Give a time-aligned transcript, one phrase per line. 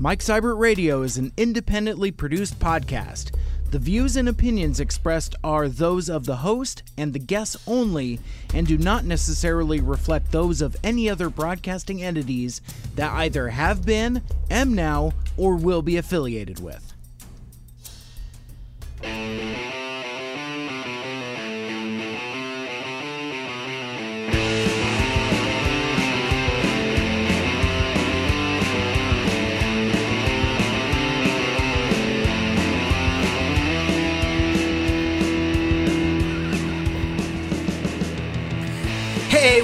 [0.00, 3.34] Mike Seibert Radio is an independently produced podcast.
[3.72, 8.20] The views and opinions expressed are those of the host and the guests only
[8.54, 12.60] and do not necessarily reflect those of any other broadcasting entities
[12.94, 16.87] that either have been, am now, or will be affiliated with.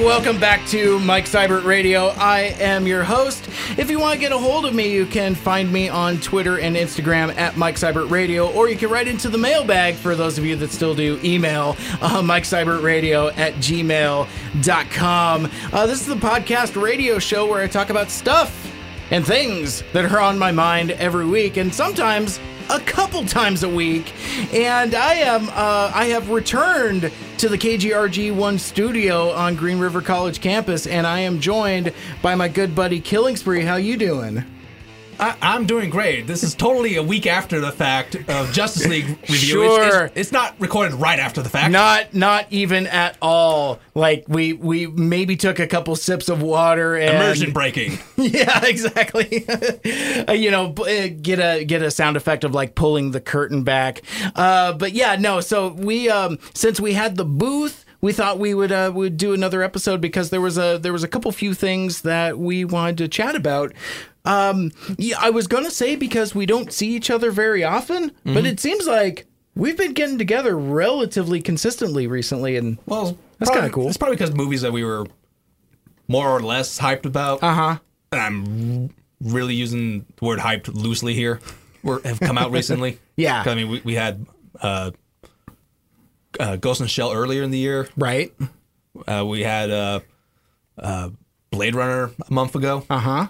[0.04, 2.08] Welcome back to Mike Seibert Radio.
[2.08, 3.48] I am your host.
[3.78, 6.58] If you want to get a hold of me, you can find me on Twitter
[6.58, 10.36] and Instagram at Mike Seibert Radio, or you can write into the mailbag for those
[10.36, 14.28] of you that still do email, uh, Mike Seibert Radio at gmail.com.
[15.72, 18.70] Uh, this is the podcast radio show where I talk about stuff
[19.10, 22.38] and things that are on my mind every week, and sometimes
[22.70, 24.12] a couple times a week.
[24.52, 30.00] And I am uh, I have returned to the KGRG One studio on Green River
[30.00, 33.62] College campus, and I am joined by my good buddy Killing Spree.
[33.64, 34.44] How you doing?
[35.20, 36.26] I, I'm doing great.
[36.26, 39.62] This is totally a week after the fact of Justice League review.
[39.64, 40.04] It's- Sure.
[40.06, 41.70] It's, it's not recorded right after the fact.
[41.72, 43.80] Not not even at all.
[43.94, 47.98] Like we we maybe took a couple sips of water and Immersion breaking.
[48.16, 49.46] Yeah, exactly.
[50.28, 53.62] Uh, you know, uh, get a get a sound effect of like pulling the curtain
[53.64, 54.02] back.
[54.34, 55.40] Uh, but yeah, no.
[55.40, 59.32] So we um, since we had the booth, we thought we would uh, would do
[59.34, 62.98] another episode because there was a there was a couple few things that we wanted
[62.98, 63.72] to chat about.
[64.24, 68.46] Um, yeah, I was gonna say because we don't see each other very often, but
[68.46, 73.88] it seems like we've been getting together relatively consistently recently, and Well, That's kinda cool.
[73.88, 75.06] It's probably because movies that we were
[76.08, 77.42] more or less hyped about.
[77.42, 77.78] uh huh.
[78.12, 81.40] And I'm really using the word hyped loosely here.
[81.82, 82.98] Were, have come out recently.
[83.16, 83.42] yeah.
[83.44, 84.24] I mean, we, we had
[84.60, 84.92] uh,
[86.40, 87.88] uh, Ghost in the Shell earlier in the year.
[87.96, 88.32] Right.
[89.06, 90.00] Uh, we had uh,
[90.78, 91.10] uh,
[91.50, 92.84] Blade Runner a month ago.
[92.88, 93.26] Uh huh.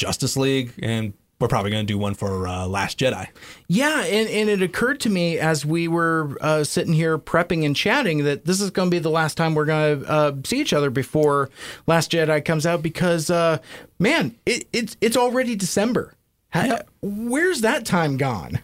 [0.00, 3.26] Justice League, and we're probably going to do one for uh, Last Jedi.
[3.68, 7.74] Yeah, and, and it occurred to me as we were uh, sitting here prepping and
[7.74, 10.60] chatting that this is going to be the last time we're going to uh, see
[10.60, 11.48] each other before
[11.86, 13.58] Last Jedi comes out because, uh,
[13.98, 16.14] man, it, it's it's already December.
[16.52, 18.60] Ha- Where's that time gone?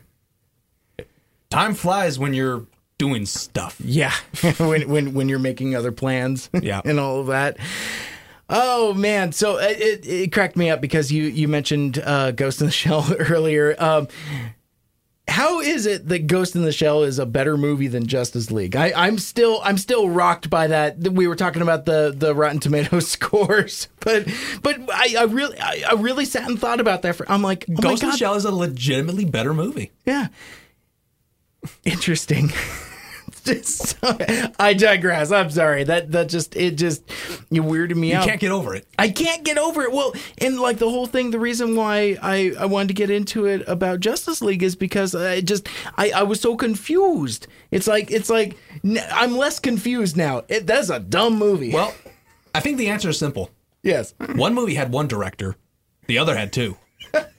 [1.48, 2.66] Time flies when you're
[2.98, 3.76] doing stuff.
[3.82, 4.12] Yeah,
[4.58, 6.82] when when when you're making other plans, Yeah.
[6.84, 7.56] and all of that.
[8.48, 12.60] Oh man, so it, it, it cracked me up because you you mentioned uh, Ghost
[12.60, 13.74] in the Shell earlier.
[13.78, 14.08] Um,
[15.28, 18.76] how is it that Ghost in the Shell is a better movie than Justice League?
[18.76, 20.98] I, I'm still I'm still rocked by that.
[20.98, 24.28] We were talking about the the Rotten Tomatoes scores, but
[24.62, 27.16] but I, I really I, I really sat and thought about that.
[27.16, 29.90] For I'm like, oh Ghost in the Shell is a legitimately better movie.
[30.04, 30.28] yeah.
[31.84, 32.52] Interesting.
[33.54, 33.96] Just-
[34.60, 35.30] I digress.
[35.30, 35.84] I'm sorry.
[35.84, 37.02] That that just it just
[37.50, 38.24] you weirded me You out.
[38.24, 38.86] You can't get over it.
[38.98, 39.92] I can't get over it.
[39.92, 43.46] Well, and like the whole thing, the reason why I, I wanted to get into
[43.46, 47.46] it about Justice League is because I just I, I was so confused.
[47.70, 48.56] It's like it's like
[49.12, 50.42] I'm less confused now.
[50.48, 51.72] It, that's a dumb movie.
[51.72, 51.94] Well,
[52.54, 53.50] I think the answer is simple.
[53.82, 54.14] yes.
[54.34, 55.56] One movie had one director,
[56.06, 56.76] the other had two.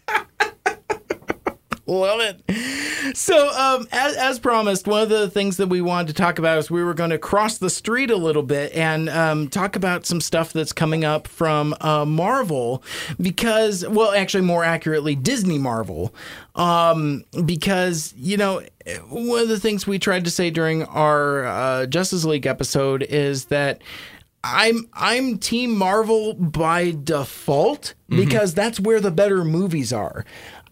[1.88, 3.16] Love it.
[3.16, 6.58] So, um, as, as promised, one of the things that we wanted to talk about
[6.58, 10.06] is we were going to cross the street a little bit and um, talk about
[10.06, 12.84] some stuff that's coming up from uh, Marvel,
[13.22, 16.14] because, well, actually, more accurately, Disney Marvel,
[16.56, 18.62] um, because you know
[19.08, 23.46] one of the things we tried to say during our uh, Justice League episode is
[23.46, 23.82] that.
[24.44, 30.24] I'm I'm Team Marvel by default because that's where the better movies are.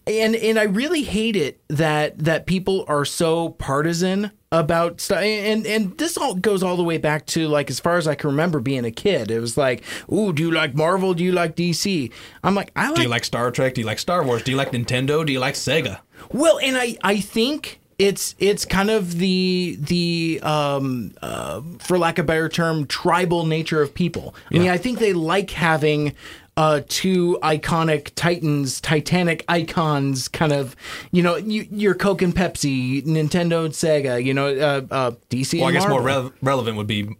[0.06, 5.66] And and I really hate it that that people are so partisan about stuff and
[5.66, 8.30] and this all goes all the way back to like as far as I can
[8.30, 9.30] remember being a kid.
[9.30, 9.82] It was like,
[10.12, 11.12] "Ooh, do you like Marvel?
[11.12, 12.12] Do you like DC?"
[12.44, 13.74] I'm like, "I like Do you like Star Trek?
[13.74, 14.42] Do you like Star Wars?
[14.42, 15.26] Do you like Nintendo?
[15.26, 15.98] Do you like Sega?
[16.30, 22.18] Well, and I I think it's it's kind of the the um uh, for lack
[22.18, 24.34] of a better term tribal nature of people.
[24.52, 26.14] I mean, I think they like having
[26.56, 30.74] uh, two iconic titans, Titanic icons, kind of,
[31.12, 35.58] you know, you, your Coke and Pepsi, Nintendo and Sega, you know, uh, uh, DC.
[35.60, 37.14] Well, I guess more re- relevant would be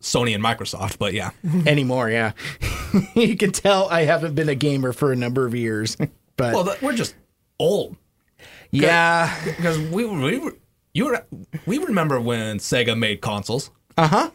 [0.00, 1.30] Sony and Microsoft, but yeah.
[1.66, 2.10] anymore.
[2.10, 2.32] Yeah,
[3.14, 5.96] you can tell I haven't been a gamer for a number of years,
[6.36, 7.14] but Well, we're just
[7.58, 7.96] old
[8.70, 10.56] yeah, because we, we were
[10.92, 11.24] you were
[11.66, 13.70] we remember when Sega made consoles.
[13.96, 14.30] uh huh.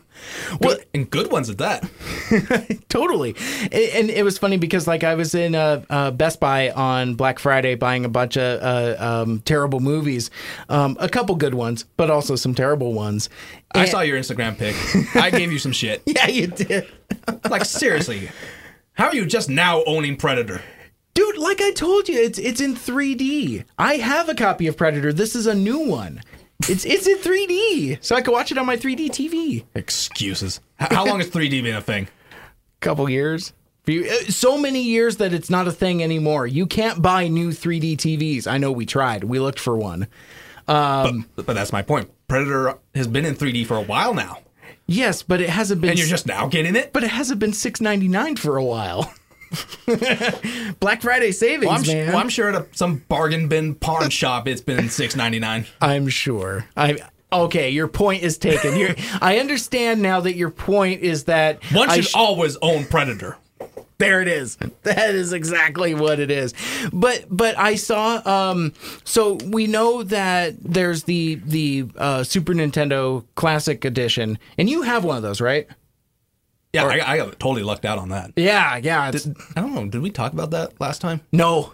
[0.62, 1.89] Good, and good ones at that.
[2.89, 6.69] totally and, and it was funny because like i was in uh, uh, best buy
[6.71, 10.30] on black friday buying a bunch of uh, um, terrible movies
[10.69, 13.30] um, a couple good ones but also some terrible ones
[13.71, 14.75] I saw your Instagram pic.
[15.16, 16.01] I gave you some shit.
[16.07, 16.88] yeah you did
[17.50, 18.30] Like seriously,
[18.94, 20.62] how are you just now owning Predator?
[21.16, 25.12] dude like i told you it's it's in 3d i have a copy of predator
[25.12, 26.21] this is a new one
[26.67, 30.59] it's it's in 3d so i can watch it on my 3d tv Excuses.
[30.81, 32.07] H- How long has 3D been a thing?
[32.81, 33.53] couple years
[33.88, 37.97] uh, so many years that it's not a thing anymore you can't buy new 3d
[37.97, 40.07] tvs i know we tried we looked for one
[40.67, 42.11] but, but that's my point.
[42.27, 44.38] Predator has been in 3D for a while now,
[44.85, 45.89] Yes, but it hasn't been.
[45.89, 46.94] and you're just now getting it.
[46.94, 49.11] But it hasn't been six ninety nine for a while.
[50.80, 52.07] Black Friday savings, Well, I'm, man.
[52.10, 55.68] well, I'm sure at a, some bargain bin pawn shop it's been 6.99.
[55.81, 56.66] I'm sure.
[56.78, 57.00] I
[57.31, 57.69] okay.
[57.69, 58.78] Your point is taken.
[58.78, 63.38] You're, I understand now that your point is that One should sh- always own Predator.
[63.98, 64.56] There it is.
[64.84, 66.54] That is exactly what it is.
[66.94, 68.72] But but I saw um
[69.04, 75.04] so we know that there's the the uh, Super Nintendo Classic Edition and you have
[75.04, 75.68] one of those, right?
[76.74, 78.31] Yeah, I, I got totally lucked out on that.
[78.36, 79.10] Yeah, yeah.
[79.10, 79.88] It's, I don't know.
[79.88, 81.21] Did we talk about that last time?
[81.31, 81.74] no.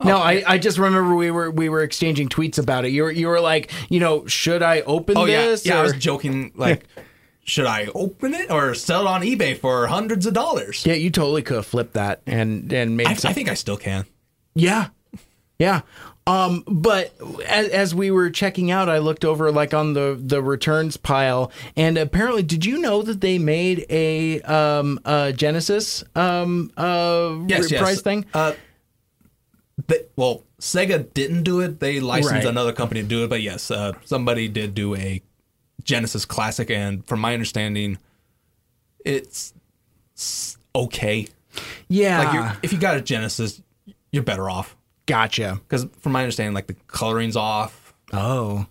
[0.00, 0.08] Oh.
[0.08, 2.88] No, I, I just remember we were we were exchanging tweets about it.
[2.90, 5.64] You were you were like, you know, should I open Oh yeah, this?
[5.64, 5.78] yeah.
[5.78, 6.50] I was joking.
[6.56, 6.84] Like,
[7.44, 10.84] should I open it or sell it on eBay for hundreds of dollars?
[10.84, 13.76] yeah, you totally could have flipped that and and made I, I think I still
[13.76, 14.04] can.
[14.56, 14.88] Yeah.
[15.60, 15.82] Yeah.
[16.26, 17.12] Um, but
[17.46, 21.52] as, as we were checking out, I looked over like on the, the returns pile,
[21.76, 27.70] and apparently, did you know that they made a um a Genesis um uh Yes,
[27.70, 28.00] yes.
[28.00, 28.24] thing?
[28.32, 28.54] Uh,
[29.86, 31.78] they, well, Sega didn't do it.
[31.80, 32.44] They licensed Right.
[32.46, 33.28] another company to do it.
[33.28, 35.20] But yes, uh, somebody did do a
[35.82, 37.98] Genesis Classic, and from my understanding,
[39.04, 39.52] it's
[40.16, 41.28] s- okay.
[41.88, 42.18] Yeah.
[42.22, 43.60] Like, you're, if you got a Genesis,
[44.10, 44.74] you're better off.
[45.06, 45.60] Gotcha.
[45.62, 47.94] Because from my understanding, like the coloring's off.
[48.12, 48.66] Oh.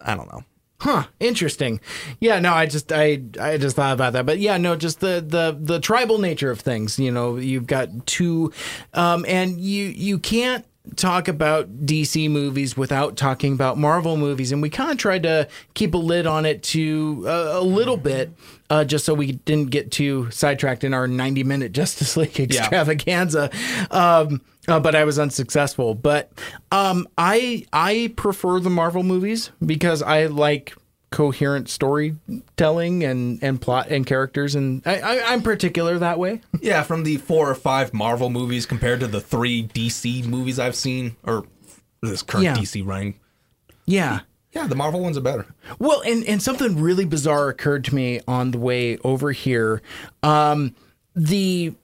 [0.00, 0.44] I don't know.
[0.80, 1.04] Huh.
[1.18, 1.80] Interesting.
[2.20, 2.40] Yeah.
[2.40, 5.56] No, I just I I just thought about that, but yeah, no, just the the
[5.58, 6.98] the tribal nature of things.
[6.98, 8.52] You know, you've got two,
[8.92, 10.66] um, and you you can't
[10.96, 15.48] talk about DC movies without talking about Marvel movies, and we kind of tried to
[15.74, 18.30] keep a lid on it to uh, a little bit,
[18.70, 23.50] uh, just so we didn't get too sidetracked in our ninety minute Justice League extravaganza.
[23.90, 25.94] Um, uh, but I was unsuccessful.
[25.94, 26.30] But
[26.72, 30.74] um, I I prefer the Marvel movies because I like
[31.14, 36.40] coherent storytelling and and plot and characters, and I, I, I'm particular that way.
[36.60, 40.74] Yeah, from the four or five Marvel movies compared to the three DC movies I've
[40.74, 41.46] seen, or
[42.02, 42.56] this current Yeah.
[42.56, 43.14] DC running.
[43.86, 44.20] Yeah.
[44.52, 45.46] Yeah, the Marvel ones are better.
[45.78, 49.82] Well, and, and something really bizarre occurred to me on the way over here.
[50.22, 50.74] Um,
[51.14, 51.74] the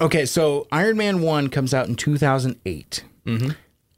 [0.00, 3.02] okay, so Iron Man one comes out in two thousand eight.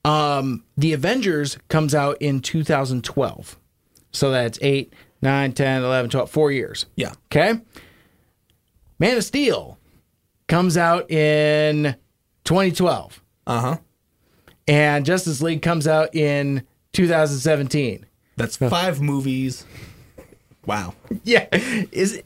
[0.04, 3.58] Um, the Avengers comes out in two thousand twelve.
[4.12, 4.92] So that's eight,
[5.22, 6.86] nine, 10, 11, 12, four years.
[6.96, 7.12] Yeah.
[7.26, 7.60] Okay.
[8.98, 9.78] Man of Steel
[10.48, 11.96] comes out in
[12.44, 13.76] 2012, Uh huh.
[14.68, 18.06] and Justice League comes out in 2017.
[18.36, 19.64] That's five movies.
[20.66, 20.94] Wow.
[21.24, 22.22] Yeah, is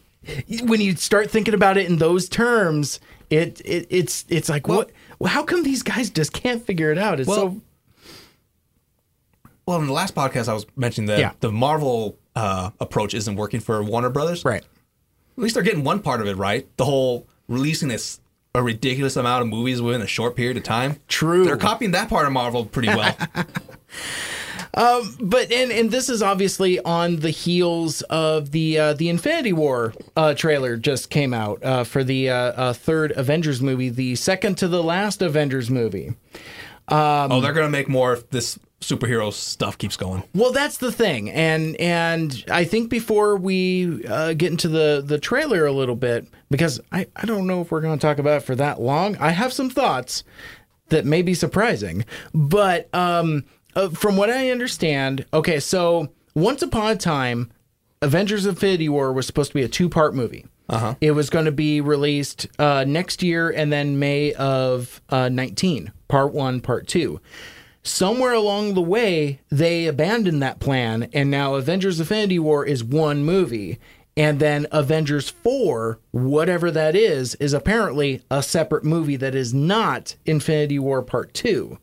[0.48, 3.00] it, when you start thinking about it in those terms,
[3.30, 4.90] it, it it's it's like what?
[5.18, 7.20] Well, how come these guys just can't figure it out?
[7.20, 7.60] It's Well, so
[9.66, 11.32] Well, in the last podcast, I was mentioning that Yeah.
[11.40, 14.44] the Marvel uh, approach isn't working for Warner Brothers.
[14.44, 14.62] right.
[14.62, 16.66] At least they're getting one part of it right.
[16.78, 18.20] The whole releasing this
[18.54, 20.98] a ridiculous amount of movies within a short period of time.
[21.08, 21.44] True.
[21.44, 23.14] They're copying that part of Marvel pretty well.
[25.18, 29.94] But and and this is obviously on the heels of the uh, the Infinity War
[30.16, 34.56] uh, trailer just came out uh, for the uh, uh, third Avengers movie, the second
[34.58, 36.14] to the last Avengers movie.
[36.88, 40.22] oh, they're gonna make more this superhero stuff keeps going.
[40.34, 45.18] Well, that's the thing, and and I think before we uh, get into the the
[45.18, 48.38] trailer a little bit, because I I don't know if we're going to talk about
[48.38, 49.16] it for that long.
[49.16, 50.24] I have some thoughts
[50.88, 52.04] that may be surprising,
[52.34, 57.50] but um, uh, from what I understand, okay, so once upon a time,
[58.02, 60.46] Avengers: Infinity War was supposed to be a two part movie.
[60.68, 60.96] Uh-huh.
[61.00, 65.92] It was going to be released uh, next year and then May of uh, 19,
[66.08, 67.20] part one, part two
[67.86, 73.24] somewhere along the way they abandoned that plan and now avengers infinity war is one
[73.24, 73.78] movie
[74.16, 80.16] and then avengers 4 whatever that is is apparently a separate movie that is not
[80.24, 81.78] infinity war part 2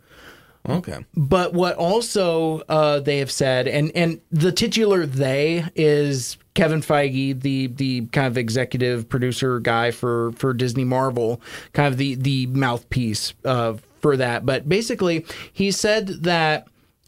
[0.68, 1.06] Okay.
[1.16, 7.42] but what also uh, they have said and and the titular they is Kevin Feige,
[7.42, 11.42] the the kind of executive producer guy for for Disney Marvel,
[11.74, 14.46] kind of the the mouthpiece uh, for that.
[14.46, 16.68] But basically, he said that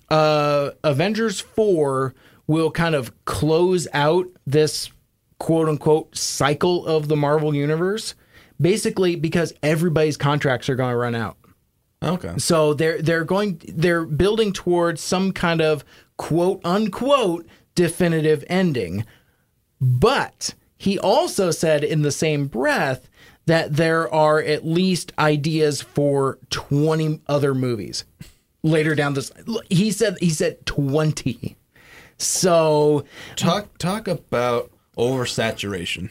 [0.09, 2.15] uh, Avengers four
[2.47, 4.89] will kind of close out this
[5.37, 8.15] quote unquote cycle of the Marvel universe,
[8.59, 11.37] basically because everybody's contracts are going to run out.
[12.01, 12.33] Okay.
[12.37, 15.83] So they're they're going they're building towards some kind of
[16.17, 19.05] quote unquote definitive ending.
[19.81, 23.09] But he also said in the same breath
[23.45, 28.05] that there are at least ideas for 20 other movies
[28.65, 29.31] later down this
[29.69, 31.55] he said he said 20.
[32.17, 36.09] So Talk talk about oversaturation.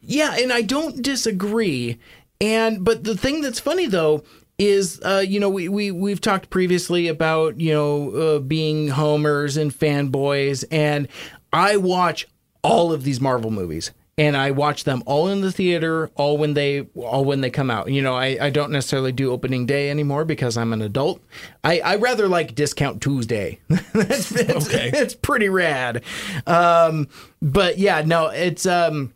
[0.00, 1.98] Yeah, and I don't disagree.
[2.40, 4.24] And but the thing that's funny though
[4.58, 9.56] is uh, you know we, we we've talked previously about you know uh, being homers
[9.56, 11.08] and fanboys and
[11.52, 12.26] I watch
[12.62, 16.54] all of these Marvel movies and I watch them all in the theater all when
[16.54, 17.90] they all when they come out.
[17.90, 21.22] You know I, I don't necessarily do opening day anymore because I'm an adult.
[21.64, 23.60] I, I rather like discount Tuesday.
[23.68, 24.90] That's, that's, Okay.
[24.90, 26.02] that's pretty rad.
[26.46, 27.08] Um,
[27.40, 29.14] but yeah no it's um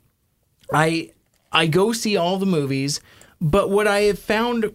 [0.73, 1.13] I
[1.53, 3.01] I go see all the movies,
[3.41, 4.75] but what I have found,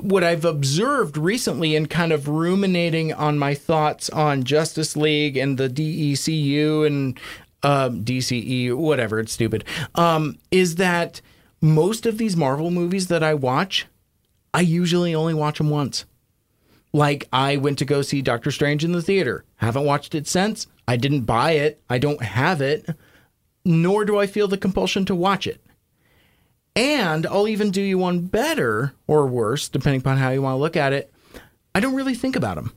[0.00, 5.58] what I've observed recently, and kind of ruminating on my thoughts on Justice League and
[5.58, 7.18] the DCEU and
[7.62, 9.64] um, DCE, whatever, it's stupid,
[9.94, 11.20] um, is that
[11.60, 13.86] most of these Marvel movies that I watch,
[14.52, 16.04] I usually only watch them once.
[16.92, 19.44] Like I went to go see Doctor Strange in the theater.
[19.56, 20.66] Haven't watched it since.
[20.86, 21.80] I didn't buy it.
[21.88, 22.86] I don't have it
[23.64, 25.60] nor do I feel the compulsion to watch it.
[26.74, 30.60] And I'll even do you one better or worse, depending upon how you want to
[30.60, 31.12] look at it.
[31.74, 32.72] I don't really think about them.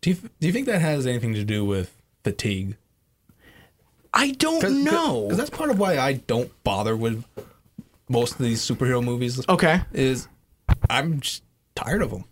[0.00, 2.76] Do you do you think that has anything to do with fatigue?
[4.18, 5.22] I don't know.
[5.24, 7.22] because that's part of why I don't bother with
[8.08, 9.46] most of these superhero movies.
[9.48, 9.82] Okay.
[9.92, 10.26] is
[10.88, 11.42] I'm just
[11.74, 12.24] tired of them.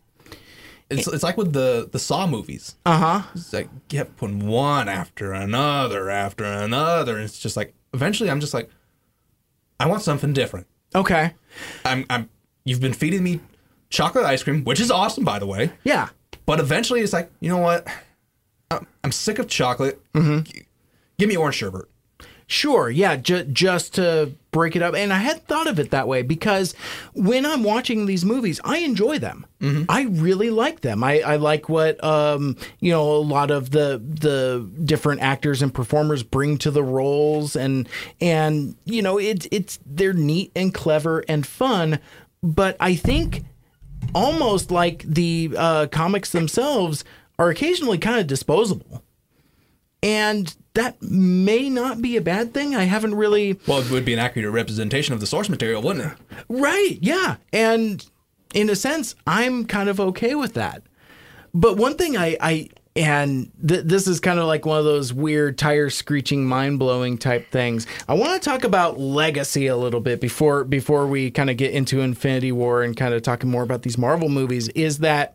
[0.90, 2.76] It's it's like with the the Saw movies.
[2.86, 3.22] Uh huh.
[3.34, 7.16] It's like kept putting one after another after another.
[7.16, 8.70] And it's just like eventually I'm just like,
[9.80, 10.66] I want something different.
[10.94, 11.32] Okay.
[11.84, 12.28] I'm I'm
[12.64, 13.40] you've been feeding me
[13.90, 15.72] chocolate ice cream, which is awesome by the way.
[15.84, 16.08] Yeah.
[16.46, 17.86] But eventually it's like, you know what?
[18.70, 20.00] I'm, I'm sick of chocolate.
[20.14, 20.63] G-
[21.18, 21.86] Give me orange sherbet.
[22.46, 22.90] Sure.
[22.90, 23.16] Yeah.
[23.16, 24.94] Ju- just to break it up.
[24.94, 26.74] And I had thought of it that way because
[27.14, 29.46] when I'm watching these movies, I enjoy them.
[29.88, 31.02] I really like them.
[31.02, 35.72] I, I like what, um, you know, a lot of the, the different actors and
[35.72, 37.88] performers bring to the roles and,
[38.20, 41.98] and, you know, it's, it's, they're neat and clever and fun.
[42.42, 43.44] But I think
[44.14, 47.04] almost like the uh, comics themselves
[47.38, 49.02] are occasionally kind of disposable.
[50.02, 52.74] And that may not be a bad thing.
[52.74, 53.58] I haven't really.
[53.66, 56.18] Well, it would be an accurate representation of the source material, wouldn't it?
[56.48, 57.36] Right, yeah.
[57.52, 58.04] And
[58.54, 60.82] in a sense, I'm kind of okay with that.
[61.54, 62.36] But one thing I.
[62.40, 66.78] I and th- this is kind of like one of those weird tire screeching mind
[66.78, 67.88] blowing type things.
[68.08, 71.72] I want to talk about legacy a little bit before before we kind of get
[71.72, 75.34] into Infinity War and kind of talking more about these Marvel movies is that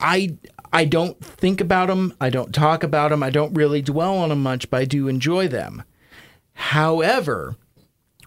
[0.00, 0.36] I
[0.72, 2.14] I don't think about them.
[2.20, 3.22] I don't talk about them.
[3.22, 5.82] I don't really dwell on them much, but I do enjoy them.
[6.52, 7.56] However,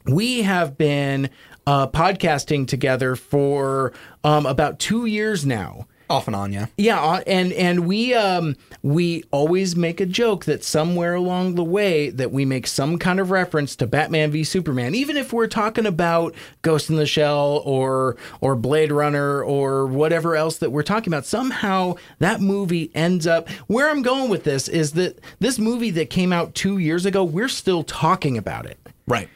[0.05, 1.29] we have been
[1.67, 3.93] uh, podcasting together for
[4.23, 5.87] um, about two years now.
[6.11, 6.65] Off and on, yeah.
[6.77, 11.63] Yeah, uh, and and we um we always make a joke that somewhere along the
[11.63, 15.47] way that we make some kind of reference to Batman v Superman, even if we're
[15.47, 20.83] talking about Ghost in the Shell or or Blade Runner or whatever else that we're
[20.83, 21.25] talking about.
[21.25, 26.09] Somehow that movie ends up where I'm going with this is that this movie that
[26.09, 28.77] came out two years ago, we're still talking about it.
[29.07, 29.29] Right.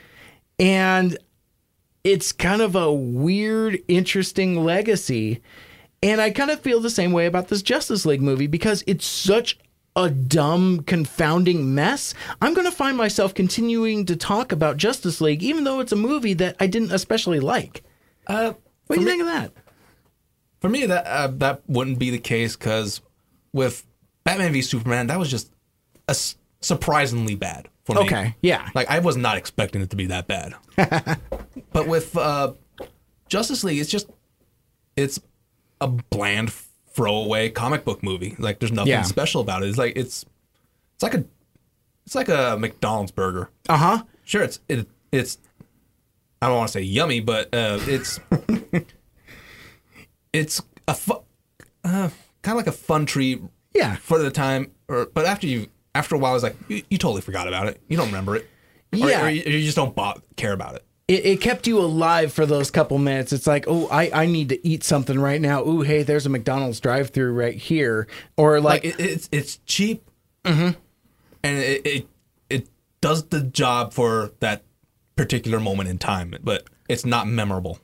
[0.59, 1.17] And
[2.03, 5.41] it's kind of a weird, interesting legacy.
[6.05, 9.05] And I kind of feel the same way about this Justice League movie because it's
[9.07, 9.57] such
[9.95, 12.13] a dumb, confounding mess.
[12.41, 15.95] I'm going to find myself continuing to talk about Justice League, even though it's a
[15.95, 17.81] movie that I didn't especially like.
[18.27, 18.53] Uh,
[18.87, 19.51] What do you me- think of that?
[20.61, 23.01] For me, that uh, that wouldn't be the case because
[23.51, 23.83] with
[24.23, 25.51] Batman v Superman, that was just
[26.07, 28.01] a s- surprisingly bad for me.
[28.01, 28.69] Okay, yeah.
[28.75, 30.53] Like I was not expecting it to be that bad.
[31.73, 32.53] but with uh,
[33.27, 34.09] Justice League, it's just
[34.95, 35.19] it's
[35.85, 38.35] a bland throwaway comic book movie.
[38.39, 39.03] Like there's nothing Yeah.
[39.03, 39.69] special about it.
[39.69, 40.25] It's like it's
[40.95, 41.23] it's like a
[42.05, 43.49] it's like a McDonald's burger.
[43.69, 44.03] Uh huh.
[44.23, 45.37] Sure, it's it, it's
[46.41, 48.19] I don't want to say yummy, but uh, it's
[50.33, 51.23] it's a fu-
[51.83, 52.09] uh,
[52.41, 53.41] kind of like a fun treat
[53.73, 53.95] Yeah.
[53.95, 54.71] for the time.
[54.87, 57.81] Or but after you after a while, it's like you, you totally forgot about it.
[57.87, 58.47] You don't remember it.
[58.93, 59.25] Or, Yeah.
[59.25, 59.95] or you, you just don't
[60.35, 60.83] care about it.
[61.07, 63.31] It, it kept you alive for those couple minutes.
[63.33, 65.63] It's like, oh, I, I need to eat something right now.
[65.65, 68.07] Ooh, hey, there's a McDonald's drive through right here.
[68.37, 70.09] Or like, Like it, it's it's cheap,
[70.43, 70.77] mm-hmm.
[71.43, 72.07] and it, it
[72.49, 72.67] it
[73.01, 74.63] does the job for that
[75.15, 77.79] particular moment in time, but it's not memorable.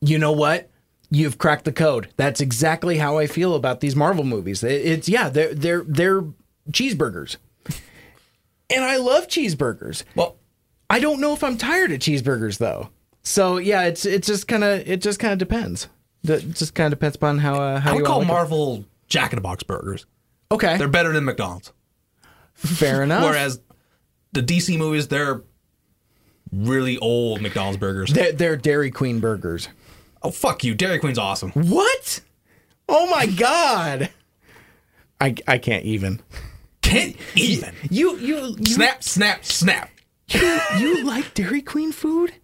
[0.00, 0.70] you know what?
[1.10, 2.08] You've cracked the code.
[2.16, 4.62] That's exactly how I feel about these Marvel movies.
[4.62, 6.22] It- it's yeah, they're they're they're
[6.70, 7.36] cheeseburgers.
[8.72, 10.04] And I love cheeseburgers.
[10.14, 10.36] Well,
[10.90, 12.90] I don't know if I'm tired of cheeseburgers though.
[13.22, 15.88] So yeah, it's it's just kind of it just kind of depends.
[16.24, 18.28] It just kind of depends upon how uh, how I you would all call like
[18.28, 18.32] it.
[18.32, 20.04] Marvel Jack in the Box burgers.
[20.52, 21.72] Okay, They're better than McDonald's.
[22.54, 23.22] fair enough.
[23.22, 23.60] Whereas
[24.32, 25.42] the DC movies, they're
[26.52, 28.12] really old McDonald's burgers.
[28.12, 29.68] they're, they're Dairy Queen burgers.
[30.22, 31.52] Oh fuck you, Dairy Queen's awesome.
[31.52, 32.20] What?
[32.88, 34.10] Oh my god.
[35.20, 36.20] I I can't even.
[36.82, 37.74] Can't even.
[37.90, 39.90] You you you, Snap, snap, snap.
[40.32, 42.34] You like Dairy Queen food?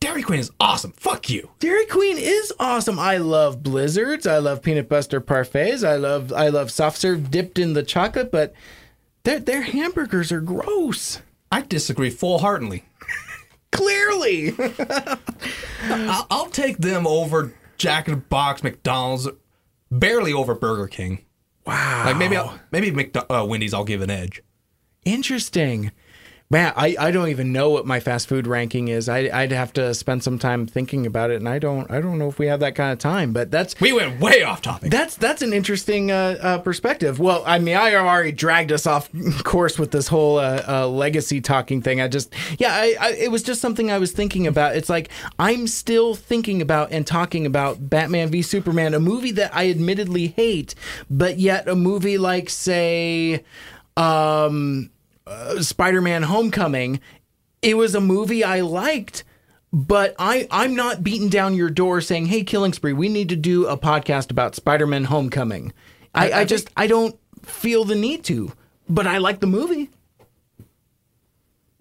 [0.00, 0.92] Dairy Queen is awesome.
[0.92, 1.50] Fuck you.
[1.58, 2.98] Dairy Queen is awesome.
[2.98, 4.26] I love blizzards.
[4.26, 5.86] I love peanut butter parfaits.
[5.86, 8.54] I love I love soft serve dipped in the chocolate, but
[9.24, 11.20] their their hamburgers are gross.
[11.52, 12.84] I disagree full heartedly.
[13.72, 14.54] Clearly.
[15.82, 19.28] I'll, I'll take them over Jack in the Box, McDonald's,
[19.90, 21.24] barely over Burger King.
[21.66, 22.04] wow.
[22.06, 24.42] Like maybe I'll, maybe McDo- uh, Wendy's I'll give an edge.
[25.04, 25.92] Interesting.
[26.52, 29.08] Man, I, I don't even know what my fast food ranking is.
[29.08, 32.18] I, I'd have to spend some time thinking about it, and I don't I don't
[32.18, 33.32] know if we have that kind of time.
[33.32, 34.90] But that's We went way off topic.
[34.90, 37.20] That's that's an interesting uh, uh, perspective.
[37.20, 39.08] Well, I mean, I already dragged us off
[39.44, 42.00] course with this whole uh, uh, legacy talking thing.
[42.00, 44.74] I just, yeah, I, I, it was just something I was thinking about.
[44.74, 49.54] It's like I'm still thinking about and talking about Batman v Superman, a movie that
[49.54, 50.74] I admittedly hate,
[51.08, 53.44] but yet a movie like, say,
[53.96, 54.90] um,
[55.30, 57.00] uh, Spider-Man: Homecoming.
[57.62, 59.24] It was a movie I liked
[59.72, 63.36] but I I'm not beating down your door saying, "Hey, Killing Spree, we need to
[63.36, 65.72] do a podcast about Spider-Man: Homecoming."
[66.14, 68.52] I, I, I just I don't feel the need to,
[68.88, 69.90] but I like the movie.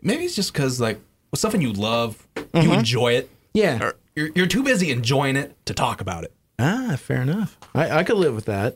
[0.02, 1.00] Maybe it's just because like
[1.32, 3.30] with something you love, you enjoy it.
[3.54, 3.84] Yeah.
[3.84, 6.34] Or you're, you're too busy enjoying it to talk about it.
[6.60, 7.58] Ah, fair enough.
[7.74, 8.76] I, I could live with that.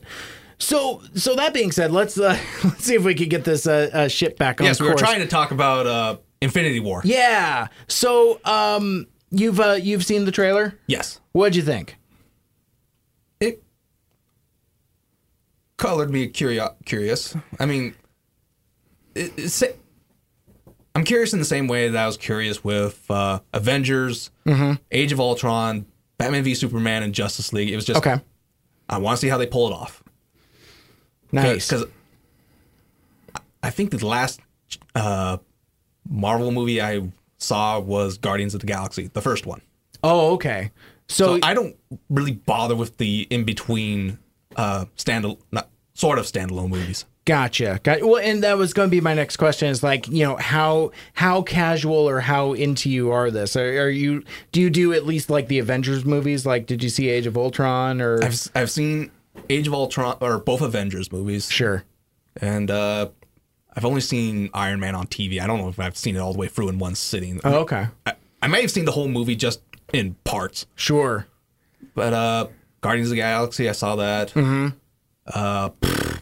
[0.58, 3.90] So so that being said, let's uh, let's see if we could get this uh,
[3.92, 7.00] uh, shit back on Yes, we were trying to talk about uh, Infinity War.
[7.04, 7.68] Yeah.
[7.88, 10.78] So um, you've uh, you've seen the trailer.
[10.86, 11.20] Yes.
[11.32, 11.96] What'd you think?
[13.40, 13.62] It
[15.76, 17.36] colored me curio- curious.
[17.58, 17.94] I mean,
[19.14, 19.62] it, it's,
[20.94, 24.30] I'm curious in the same way that I was curious with uh, Avengers,
[24.92, 25.86] Age of Ultron,
[26.18, 27.68] Batman v Superman, and Justice League.
[27.70, 28.20] It was just Okay.
[28.88, 30.03] I want to see how they pull it off.
[31.34, 31.68] Nice.
[31.68, 31.86] because
[33.62, 34.40] I think the last
[34.94, 35.38] uh,
[36.08, 39.60] Marvel movie I saw was Guardians of the Galaxy, the first one.
[40.02, 40.70] oh, okay.
[41.08, 41.76] So, So I don't
[42.08, 44.18] really bother with the in between
[44.56, 47.04] uh, stand not sort of standalone movies.
[47.26, 47.80] Gotcha.
[47.82, 49.68] Got well, and that was going to be my next question.
[49.68, 53.56] Is like, you know, how how casual or how into you are this?
[53.56, 56.44] Are, are you do you do at least like the Avengers movies?
[56.44, 59.10] Like, did you see Age of Ultron or I've I've seen
[59.50, 61.84] Age of Ultron or both Avengers movies, sure?
[62.40, 63.08] and uh,
[63.76, 65.40] I've only seen Iron Man on TV.
[65.40, 67.40] I don't know if I've seen it all the way through in one sitting.
[67.44, 69.60] Oh, okay, I, I may have seen the whole movie just
[69.92, 70.66] in parts.
[70.74, 71.26] sure.
[71.94, 72.46] But uh
[72.80, 74.28] Guardians of the Galaxy, I saw that.
[74.30, 74.68] Mm-hmm.
[75.26, 76.20] Uh, pfft.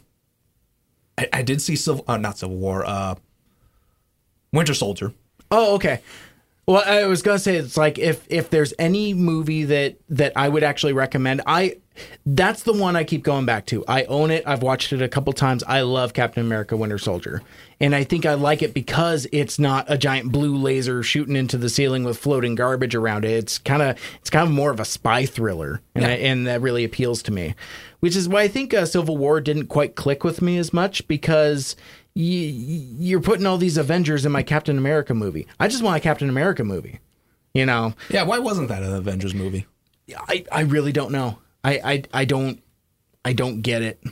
[1.18, 3.16] I, I did see Civil, uh, not Civil War, uh,
[4.52, 5.12] Winter Soldier.
[5.50, 6.00] Oh, okay.
[6.66, 10.48] Well, I was gonna say it's like if if there's any movie that that I
[10.48, 11.78] would actually recommend, I
[12.24, 13.84] that's the one I keep going back to.
[13.86, 14.44] I own it.
[14.46, 15.62] I've watched it a couple times.
[15.64, 17.42] I love Captain America: Winter Soldier,
[17.80, 21.56] and I think I like it because it's not a giant blue laser shooting into
[21.58, 23.30] the ceiling with floating garbage around it.
[23.32, 26.60] It's kind of it's kind of more of a spy thriller, and I, and that
[26.62, 27.54] really appeals to me.
[28.00, 31.06] Which is why I think uh, Civil War didn't quite click with me as much
[31.06, 31.76] because
[32.16, 35.46] y- you're putting all these Avengers in my Captain America movie.
[35.60, 36.98] I just want a Captain America movie.
[37.54, 39.66] You know, Yeah, why wasn't that an Avengers movie?
[40.26, 41.38] I, I really don't know.
[41.64, 42.62] I, I I don't
[43.24, 44.02] I don't get it.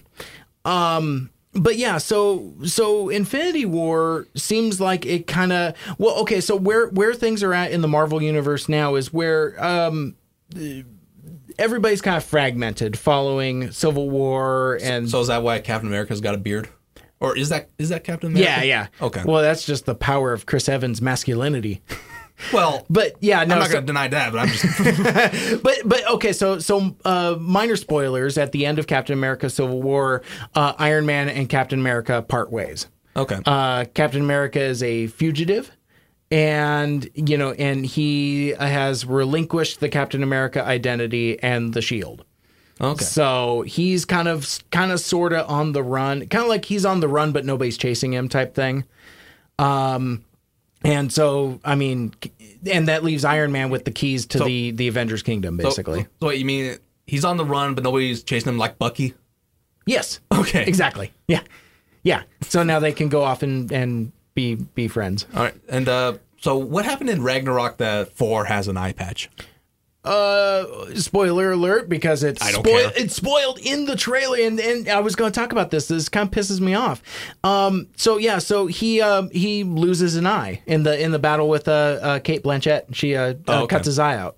[0.64, 6.54] Um but yeah, so so Infinity War seems like it kind of well okay, so
[6.56, 10.14] where where things are at in the Marvel universe now is where um
[11.58, 16.34] everybody's kind of fragmented following Civil War and So is that why Captain America's got
[16.34, 16.68] a beard?
[17.20, 18.50] Or is that is that Captain America?
[18.50, 18.86] Yeah, yeah.
[19.02, 19.22] Okay.
[19.24, 21.82] Well, that's just the power of Chris Evans' masculinity.
[22.52, 23.54] Well, But yeah, no.
[23.54, 26.96] I'm not so- going to deny that, but I'm just but but okay, so so
[27.04, 30.22] uh, minor spoilers at the end of Captain America: Civil War,
[30.54, 32.86] uh, Iron Man and Captain America part ways.
[33.16, 33.38] okay.
[33.46, 35.70] Uh, Captain America is a fugitive,
[36.30, 42.24] and you know, and he has relinquished the Captain America identity and the shield.
[42.80, 43.04] okay.
[43.04, 46.84] So he's kind of kind of sort of on the run, kind of like he's
[46.86, 48.84] on the run, but nobody's chasing him type thing.
[49.58, 50.24] Um,
[50.84, 52.14] and so I mean,
[52.70, 56.02] and that leaves Iron Man with the keys to the the Avengers Kingdom, basically.
[56.02, 56.78] So, so what you mean?
[57.06, 59.14] He's on the run, but nobody's chasing him like Bucky.
[59.86, 60.20] yes.
[60.32, 60.64] Okay.
[60.64, 61.12] Exactly.
[61.28, 61.42] Yeah.
[62.02, 62.22] Yeah.
[62.42, 65.26] So now they can go off and and be be friends.
[65.34, 65.54] All right.
[65.68, 69.28] And uh, so what happened in Ragnarok that Thor has an eye patch?
[70.02, 72.92] Uh, spoiler alert because it's I don't spoil- care.
[72.96, 75.88] it's spoiled in the trailer, and, and I was going to talk about this.
[75.88, 77.02] This kind of pisses me off.
[77.44, 81.48] Um, so yeah, so he um he loses an eye in the in the battle
[81.50, 82.94] with uh, uh Cate Blanchett.
[82.94, 83.76] She uh, Oh, uh okay.
[83.76, 84.36] cuts his eye out.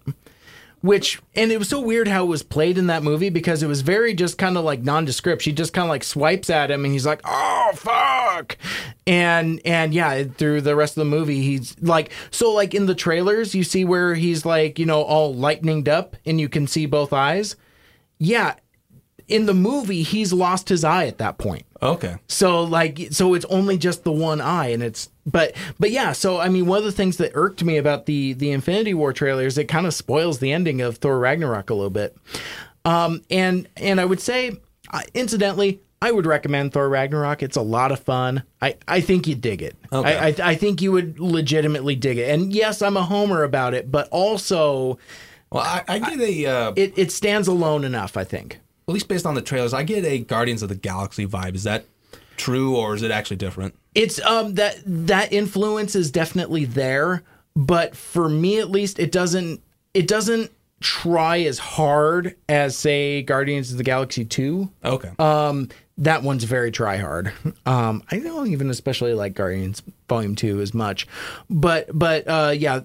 [0.82, 3.68] Which and it was so weird how it was played in that movie because it
[3.68, 5.42] was very just kind of like nondescript.
[5.42, 8.58] She just kind of like swipes at him and he's like, "Oh fuck,"
[9.06, 12.96] and and yeah, through the rest of the movie, he's like, so like in the
[12.96, 16.86] trailers, you see where he's like, you know, all lightninged up and you can see
[16.86, 17.54] both eyes.
[18.18, 18.54] Yeah,
[19.28, 21.64] in the movie, he's lost his eye at that point.
[21.80, 22.16] Okay.
[22.28, 26.38] So like so it's only just the one eye and it's but but yeah, so
[26.38, 29.58] I mean one of the things that irked me about the the Infinity War trailers
[29.58, 32.16] it kind of spoils the ending of Thor Ragnarok a little bit.
[32.84, 34.52] Um and and I would say
[34.92, 37.42] uh, incidentally I would recommend Thor Ragnarok.
[37.42, 38.42] It's a lot of fun.
[38.60, 39.76] I, I think you'd dig it.
[39.92, 40.16] Okay.
[40.16, 42.28] I, I I think you would legitimately dig it.
[42.28, 44.98] And yes, I'm a homer about it, but also
[45.52, 48.58] Well, I, I get a uh, it, it stands alone enough, I think.
[48.88, 51.54] At least based on the trailers, I get a Guardians of the Galaxy vibe.
[51.54, 51.84] Is that
[52.36, 53.74] true or is it actually different?
[53.94, 57.22] It's um that that influence is definitely there,
[57.54, 59.62] but for me at least, it doesn't
[59.94, 60.50] it doesn't
[60.82, 64.70] try as hard as say Guardians of the Galaxy two.
[64.84, 65.10] Okay.
[65.18, 65.68] Um,
[65.98, 67.32] that one's very try hard.
[67.64, 71.06] Um, I don't even especially like Guardians Volume Two as much,
[71.48, 72.80] but but uh, yeah,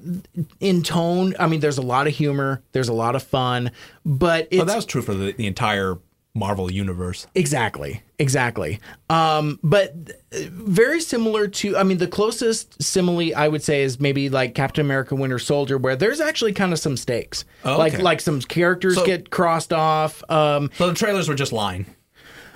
[0.60, 3.72] in tone, I mean, there's a lot of humor, there's a lot of fun,
[4.06, 5.98] but it's well, that was true for the, the entire
[6.38, 7.28] Marvel universe.
[7.36, 8.80] Exactly, exactly.
[9.10, 9.94] Um, but
[10.34, 14.54] uh, very similar to, I mean, the closest simile I would say is maybe like
[14.56, 18.40] Captain America: Winter Soldier, where there's actually kind of some stakes, Oh, like like some
[18.42, 20.24] characters So- get crossed off.
[20.30, 21.86] Um, So the trailers were just lying.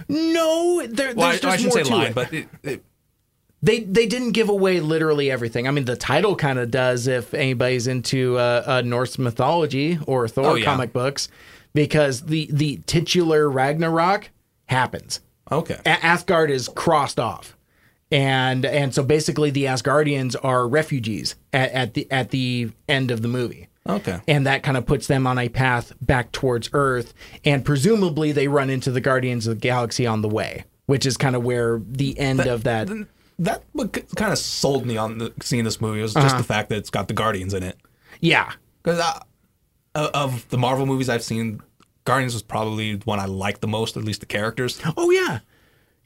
[0.10, 2.84] no, there, Well, I, there's I just shouldn't more say lying, but it, it,
[3.64, 5.68] they they didn't give away literally everything.
[5.68, 10.28] I mean, the title kind of does if anybody's into uh, uh, Norse mythology or
[10.28, 10.66] Thor Oh, yeah.
[10.66, 11.30] comic books,
[11.74, 14.30] because the the titular Ragnarok
[14.68, 15.20] happens.
[15.52, 15.80] okay.
[15.86, 17.56] A- Asgard is crossed off.
[18.12, 23.22] And and so basically the Asgardians are refugees at, at the at the end of
[23.22, 23.68] the movie.
[23.88, 24.20] Okay.
[24.28, 27.14] And that kind of puts them on a path back towards Earth.
[27.46, 31.18] And presumably they run into the Guardians of the Galaxy on the way, which is
[31.18, 32.90] kind of where the end of that
[33.40, 33.64] That
[34.16, 36.26] kind of sold me on the, seeing this movie was Uh-huh.
[36.26, 37.76] just the fact that it's got the Guardians in it.
[38.20, 38.52] Yeah.
[38.84, 39.00] Because
[39.96, 41.62] of the Marvel movies I've seen,
[42.06, 44.80] Guardians was probably the one I liked the most, at least the characters.
[44.98, 45.40] Oh yeah.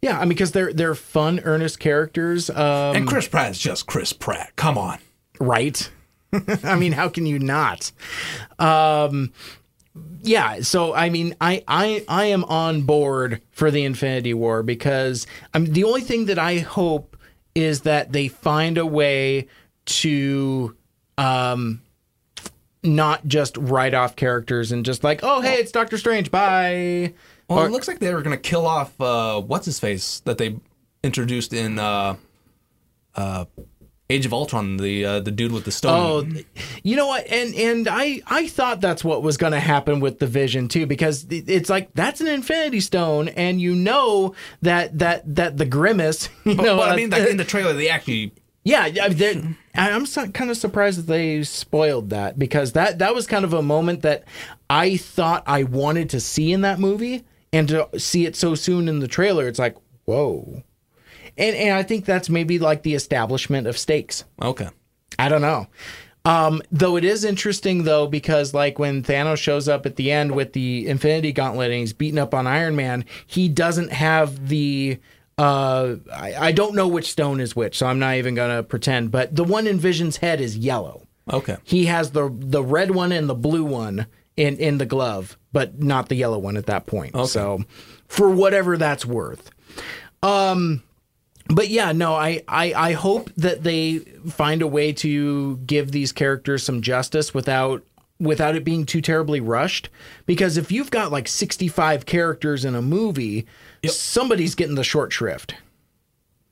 [0.02, 2.50] Yeah, I mean because they're they're fun, earnest characters.
[2.50, 4.56] Um And Chris Pratt is just Chris Pratt.
[4.56, 5.00] Come on.
[5.40, 5.90] right
[6.64, 7.92] i mean how can you not
[8.60, 9.32] um
[10.22, 15.28] yeah so i mean i i i am on board for the infinity war because
[15.54, 17.16] i'm the only thing that i hope
[17.54, 19.48] is that they find a way
[19.86, 20.76] to
[21.18, 21.82] um
[22.86, 27.14] not just write off characters and just like oh hey it's doctor strange bye
[27.50, 30.22] Well, Or- it looks like they were going to kill off uh, what's his face
[30.22, 30.58] that they
[31.04, 32.16] introduced in uh,
[33.16, 33.46] uh,
[34.08, 36.38] Age of Ultron, the uh, the dude with the stone.
[36.38, 36.42] Oh,
[36.84, 37.26] you know what?
[37.28, 40.86] And and I I thought that's what was going to happen with the Vision too,
[40.86, 46.30] because it's like that's an Infinity Stone, and you know that that that the Grimace,
[46.44, 48.32] you know, but I mean, like in the trailer, they actually
[48.66, 48.90] yeah,
[49.76, 53.62] I'm kind of surprised that they spoiled that because that that was kind of a
[53.62, 54.26] moment that
[54.70, 57.24] I thought I wanted to see in that movie,
[57.54, 60.64] and to see it so soon in the trailer, it's like whoa.
[61.38, 64.26] And, and I think that's maybe like the establishment of stakes.
[64.42, 64.70] okay.
[65.18, 65.68] I don't know.
[66.26, 70.32] Um, though it is interesting though because like when Thanos shows up at the end
[70.32, 74.98] with the Infinity Gauntlet and he's beating up on Iron Man, he doesn't have the
[75.38, 79.12] uh I, I don't know which stone is which, so I'm not even gonna pretend,
[79.12, 81.08] but the one in Vision's head is yellow.
[81.32, 81.58] Okay.
[81.64, 85.82] He has the the red one and the blue one in in the glove, but
[85.82, 87.16] not the yellow one at that point.
[87.16, 87.28] Okay.
[87.28, 87.64] So
[88.08, 89.52] for whatever that's worth.
[90.24, 90.84] Um
[91.48, 96.12] but yeah, no, I, I I hope that they find a way to give these
[96.12, 97.84] characters some justice without
[98.20, 99.90] without it being too terribly rushed.
[100.26, 103.46] Because if you've got like sixty five characters in a movie,
[103.86, 105.56] somebody's getting the short shrift.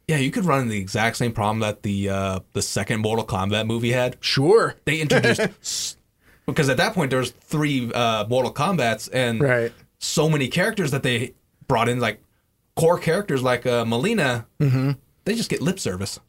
[0.07, 3.65] Yeah, you could run the exact same problem that the uh, the second Mortal Kombat
[3.67, 4.17] movie had.
[4.19, 4.75] Sure.
[4.85, 5.97] They introduced
[6.45, 9.71] because at that point there was three uh, Mortal Kombat's and Right.
[9.99, 11.33] so many characters that they
[11.67, 12.19] brought in like
[12.75, 14.45] core characters like uh, Mileena.
[14.59, 14.91] Mm-hmm.
[15.23, 16.19] They just get lip service.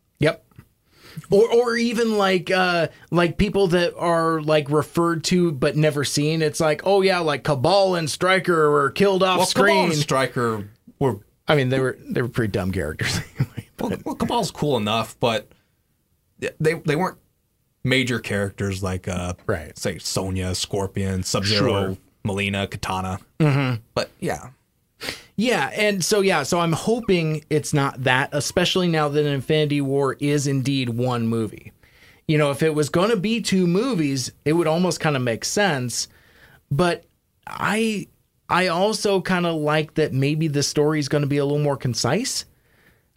[1.30, 6.42] Or or even like uh like people that are like referred to but never seen.
[6.42, 9.84] It's like, oh yeah, like Kabal and Stryker were killed off Well, Kabal screen.
[9.92, 13.68] and Stryker were I mean, they were they were pretty dumb characters anyway.
[13.80, 15.48] well, well, Kabal's cool enough, but
[16.60, 17.18] they they weren't
[17.84, 19.76] major characters like uh Right.
[19.78, 21.96] say Sonya, Scorpion, Sub Zero, Sure.
[22.26, 23.18] Mileena, Katana.
[23.40, 23.82] Mm-hmm.
[23.94, 24.48] But yeah,
[25.36, 30.16] Yeah, and so yeah, so I'm hoping it's not that, especially now that Infinity War
[30.20, 31.72] is indeed one movie.
[32.28, 35.22] You know, if it was going to be two movies, it would almost kind of
[35.22, 36.08] make sense,
[36.70, 37.04] but
[37.46, 38.08] I
[38.48, 41.62] I also kind of like that maybe the story is going to be a little
[41.62, 42.44] more concise.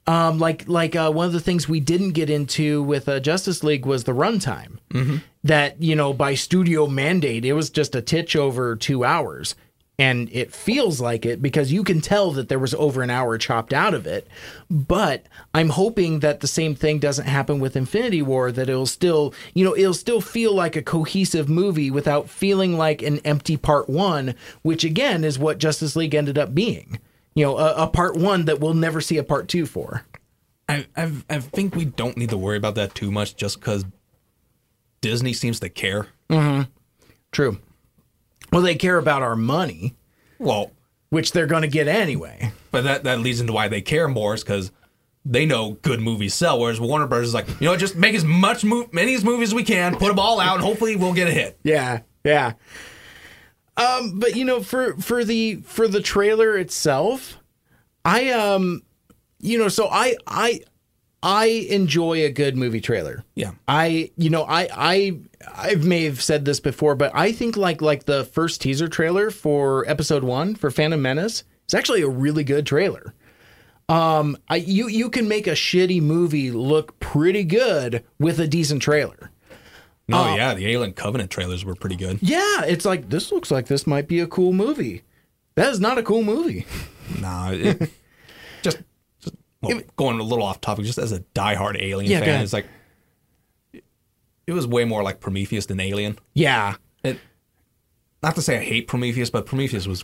[0.07, 3.61] Um, like like uh, one of the things we didn't get into with uh, Justice
[3.63, 4.77] League was the runtime.
[4.93, 5.17] Mm-hmm.
[5.43, 9.55] That you know by studio mandate, it was just a titch over two hours,
[9.99, 13.37] and it feels like it because you can tell that there was over an hour
[13.37, 14.27] chopped out of it.
[14.69, 18.51] But I'm hoping that the same thing doesn't happen with Infinity War.
[18.51, 23.01] That it'll still you know it'll still feel like a cohesive movie without feeling like
[23.01, 26.99] an empty part one, which again is what Justice League ended up being
[27.37, 30.03] you know, a, a part one that we'll never see a part two for.
[30.67, 33.85] I I I think we don't need to worry about that too much, just because
[35.01, 36.07] Disney seems to care.
[36.31, 36.63] Hmm.
[37.31, 37.59] True.
[38.57, 39.95] Well, they care about our money,
[40.39, 40.71] Well,
[41.09, 42.51] which they're going to get anyway.
[42.71, 44.71] but that that leads into why they care more is because
[45.23, 46.59] they know good movies sell.
[46.59, 49.49] Whereas Warner Brothers is like, you know, just make as much mo- many as movies
[49.49, 51.59] as we can, put them all out, and hopefully we'll get a hit.
[51.63, 52.53] Yeah, yeah.
[53.77, 57.37] Um, but you know, for for the for the trailer itself,
[58.03, 58.81] I um,
[59.39, 60.61] you know, so I I
[61.23, 63.23] I enjoy a good movie trailer.
[63.35, 63.51] Yeah.
[63.67, 67.81] I you know I I I may have said this before, but I think like
[67.81, 72.43] like the first teaser trailer for episode one for Phantom Menace is actually a really
[72.43, 73.13] good trailer.
[73.89, 78.81] Um, I you you can make a shitty movie look pretty good with a decent
[78.81, 79.31] trailer.
[80.09, 82.19] No, yeah, the Alien Covenant trailers were pretty good.
[82.21, 85.03] Yeah, it's like this looks like this might be a cool movie.
[85.55, 86.65] That is not a cool movie.
[87.19, 87.53] Nah,
[88.61, 88.81] just,
[89.67, 92.67] well, going a little off topic, just as a diehard Alien Yeah, fan, it's like
[94.45, 96.17] it was way more like Prometheus than Alien.
[96.33, 96.75] Yeah.
[97.03, 97.19] It,
[98.23, 100.03] not to say I hate Prometheus, but Prometheus was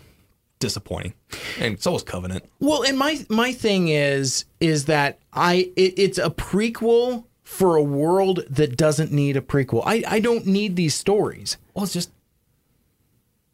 [0.59, 1.13] disappointing,
[1.59, 2.45] and so was Covenant.
[2.59, 7.83] Well, and my my thing is is that I it, it's a prequel for a
[7.83, 9.83] world that doesn't need a prequel.
[9.85, 11.57] I I don't need these stories.
[11.73, 12.11] Well, it's just,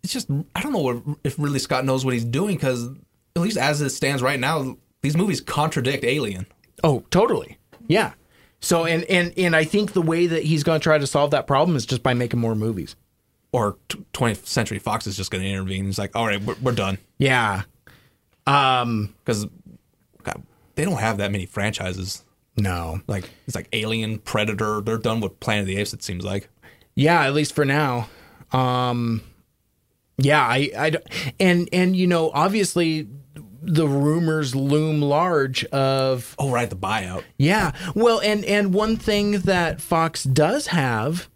[0.04, 2.90] it's just I don't know what, if really Scott knows what he's doing because
[3.36, 6.46] at least as it stands right now, these movies contradict Alien.
[6.84, 7.58] Oh, totally.
[7.88, 8.14] Yeah.
[8.60, 11.32] So and and and I think the way that he's going to try to solve
[11.32, 12.96] that problem is just by making more movies.
[13.52, 15.86] Or t- 20th Century Fox is just going to intervene.
[15.86, 17.64] He's like, all right, we're, we're done Yeah.
[18.46, 19.48] Um because
[20.76, 22.24] they don't have that many franchises.
[22.56, 23.02] no.
[23.08, 24.82] Like it's like Alien, Predator.
[24.82, 25.94] They're done with Planet of the Apes.
[25.94, 26.50] It seems like.
[26.96, 28.10] Yeah, at least for now.
[28.52, 29.22] Um,
[30.18, 30.92] yeah, I, I,
[31.40, 33.08] and and you know, obviously,
[33.62, 37.24] the rumors loom large of Oh right, the buyout.
[37.38, 37.72] yeah.
[37.96, 41.30] Well, and and one thing that Fox does have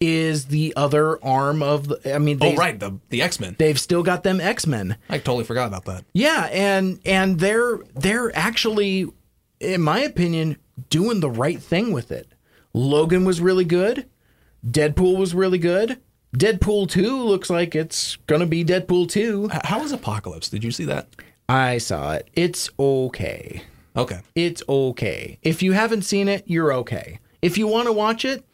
[0.00, 2.14] is the other arm of the.
[2.14, 3.54] I mean, Oh right, the the X Men.
[3.58, 4.96] they've still got them X Men.
[5.08, 6.04] I totally forgot about that.
[6.12, 9.06] Yeah, and and they're they're actually,
[9.60, 10.56] in my opinion,
[10.90, 12.26] doing the right thing with it.
[12.74, 14.06] Logan was really good.
[14.66, 16.00] Deadpool was really good.
[16.36, 19.50] Deadpool 2 looks like it's gonna be Deadpool 2.
[19.64, 20.48] How was Apocalypse?
[20.48, 21.08] Did you see that?
[21.52, 22.28] I saw it.
[22.34, 23.62] It's okay.
[23.94, 24.20] Okay.
[24.34, 25.38] It's okay.
[25.42, 27.18] If you haven't seen it, you're okay.
[27.42, 28.44] If you want to watch it,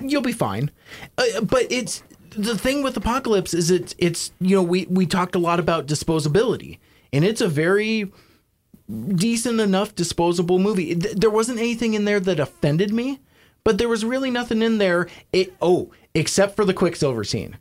[0.00, 0.70] you'll be fine.
[1.16, 5.36] Uh, but it's the thing with Apocalypse is it's it's you know we we talked
[5.36, 6.78] a lot about disposability,
[7.12, 8.10] and it's a very
[9.14, 10.96] decent enough disposable movie.
[10.96, 13.20] Th- There wasn't anything in there that offended me,
[13.62, 15.08] but there was really nothing in there.
[15.32, 17.58] It oh, except for the Quicksilver scene.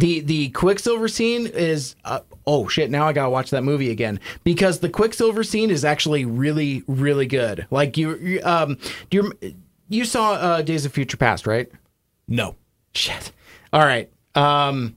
[0.00, 2.90] The the Quicksilver scene is uh, oh shit!
[2.90, 7.26] Now I gotta watch that movie again because the Quicksilver scene is actually really really
[7.26, 7.66] good.
[7.70, 8.78] Like you, you um,
[9.10, 9.54] do you
[9.88, 11.70] you saw uh, Days of Future Past right?
[12.26, 12.56] No.
[12.94, 13.32] Shit.
[13.74, 14.10] All right.
[14.34, 14.96] Um,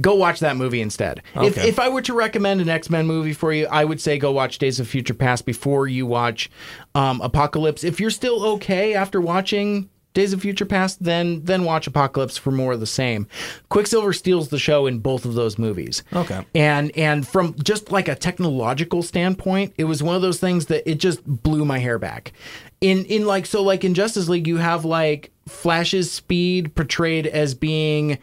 [0.00, 1.22] go watch that movie instead.
[1.36, 4.18] If, if I were to recommend an X Men movie for you, I would say
[4.18, 6.50] go watch Days of Future Past before you watch
[6.94, 7.84] um, Apocalypse.
[7.84, 12.50] If you're still okay after watching Days of Future Past, then then watch Apocalypse for
[12.50, 13.26] more of the same.
[13.68, 16.02] Quicksilver steals the show in both of those movies.
[16.12, 16.46] Okay.
[16.54, 20.88] And and from just like a technological standpoint, it was one of those things that
[20.88, 22.32] it just blew my hair back.
[22.80, 27.54] In in like so like in Justice League, you have like Flash's speed portrayed as
[27.54, 28.18] being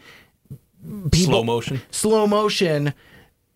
[1.14, 1.80] Slow motion.
[1.90, 2.92] slow motion.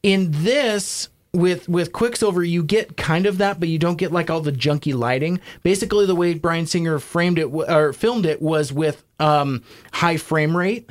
[0.02, 4.30] In this, with with Quicksilver, you get kind of that, but you don't get like
[4.30, 5.40] all the junky lighting.
[5.62, 10.56] Basically, the way Bryan Singer framed it or filmed it was with um, high frame
[10.56, 10.90] rate,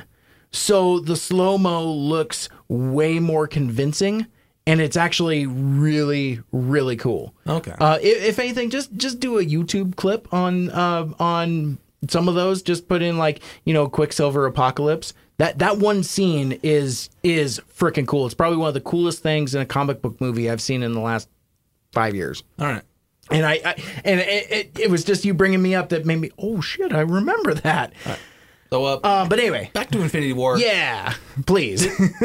[0.52, 4.26] so the slow mo looks way more convincing,
[4.66, 7.34] and it's actually really really cool.
[7.46, 7.74] Okay.
[7.78, 11.78] Uh, if, if anything, just just do a YouTube clip on uh, on
[12.08, 12.62] some of those.
[12.62, 15.12] Just put in like you know Quicksilver Apocalypse.
[15.38, 18.24] That that one scene is is freaking cool.
[18.26, 20.92] It's probably one of the coolest things in a comic book movie I've seen in
[20.92, 21.28] the last
[21.92, 22.42] five years.
[22.58, 22.82] All right.
[23.30, 26.20] And I, I and it, it, it was just you bringing me up that made
[26.20, 27.92] me oh shit I remember that.
[28.70, 30.58] So, uh, Uh, but anyway, back to Infinity War.
[30.58, 31.14] yeah,
[31.46, 31.82] please.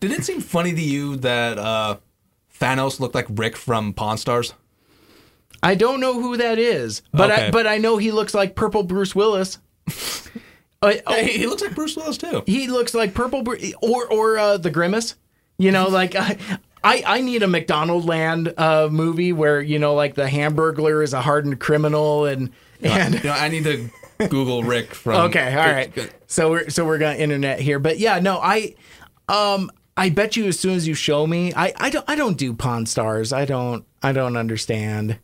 [0.00, 1.96] Did it seem funny to you that uh,
[2.60, 4.54] Thanos looked like Rick from Pawn Stars?
[5.62, 8.82] I don't know who that is, but I but I know he looks like purple
[8.84, 9.58] Bruce Willis.
[10.82, 12.42] Uh, oh, Hey, he looks like Bruce Willis too.
[12.46, 15.14] he looks like purple Br- or or uh, the grimace.
[15.58, 16.36] You know like I,
[16.82, 21.12] I i need a mcdonald land uh movie where you know like the hamburglar is
[21.12, 22.50] a hardened criminal and
[22.82, 23.88] and You know, I need to
[24.28, 25.16] Google Rick from.
[25.26, 25.92] okay all right.
[26.26, 27.78] So we're so we're gonna internet here.
[27.78, 28.74] But yeah no i
[29.28, 32.36] um i bet you as soon as you show me i i don't i don't
[32.38, 33.32] do pawn stars.
[33.32, 35.18] I don't i don't understand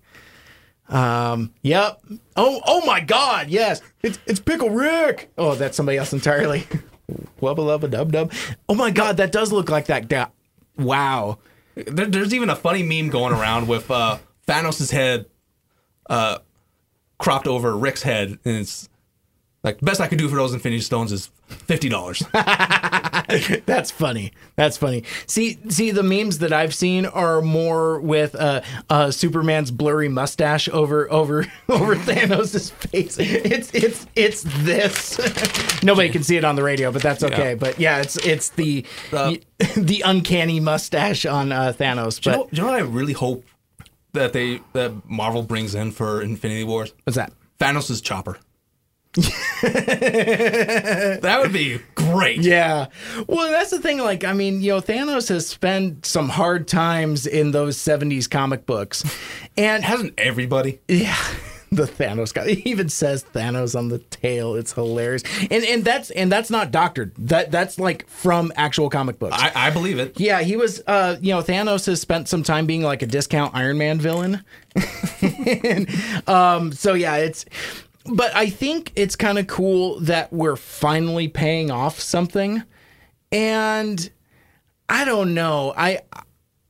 [0.88, 1.52] um.
[1.62, 2.02] Yep.
[2.36, 2.60] Oh.
[2.66, 3.48] Oh my God.
[3.48, 3.80] Yes.
[4.02, 5.30] It's it's Pickle Rick.
[5.36, 6.60] Oh, that's somebody else entirely.
[7.40, 8.32] Wubba lubba dub dub.
[8.68, 10.28] Oh my God, that does look like that guy.
[10.76, 11.38] Wow.
[11.74, 15.26] There, there's even a funny meme going around with uh, Thanos' head
[16.10, 16.38] uh,
[17.18, 18.88] cropped over Rick's head, and it's
[19.62, 22.22] like the best I could do for those Infinity Stones is fifty dollars.
[23.66, 24.32] That's funny.
[24.56, 25.04] That's funny.
[25.26, 30.68] See, see, the memes that I've seen are more with uh, uh, Superman's blurry mustache
[30.68, 33.18] over over over Thanos' face.
[33.18, 35.18] It's it's it's this.
[35.82, 37.50] Nobody can see it on the radio, but that's okay.
[37.50, 37.54] Yeah.
[37.56, 39.34] But yeah, it's it's the Uh,
[39.76, 42.20] the uncanny mustache on uh, Thanos.
[42.20, 43.44] Do But you, know, do you know what I really hope
[44.12, 46.94] that they that Marvel brings in for Infinity Wars?
[47.04, 47.32] what's that?
[47.60, 48.38] Thanos' chopper.
[51.22, 52.40] that would be great.
[52.40, 52.86] Yeah.
[53.26, 53.98] Well, that's the thing.
[53.98, 58.66] Like, I mean, you know, Thanos has spent some hard times in those 70s comic
[58.66, 59.04] books.
[59.56, 60.80] And Hasn't everybody?
[60.88, 61.16] yeah,
[61.72, 64.54] the Thanos guy he even says Thanos on the tail.
[64.54, 65.22] It's hilarious.
[65.50, 67.12] And and that's and that's not doctored.
[67.18, 69.36] That that's like from actual comic books.
[69.38, 70.18] I, I believe it.
[70.20, 73.54] yeah, he was uh you know, Thanos has spent some time being like a discount
[73.54, 74.44] Iron Man villain.
[75.20, 75.88] and,
[76.28, 77.44] um so yeah, it's
[78.12, 82.62] but I think it's kind of cool that we're finally paying off something.
[83.32, 84.10] And
[84.88, 85.74] I don't know.
[85.76, 86.00] I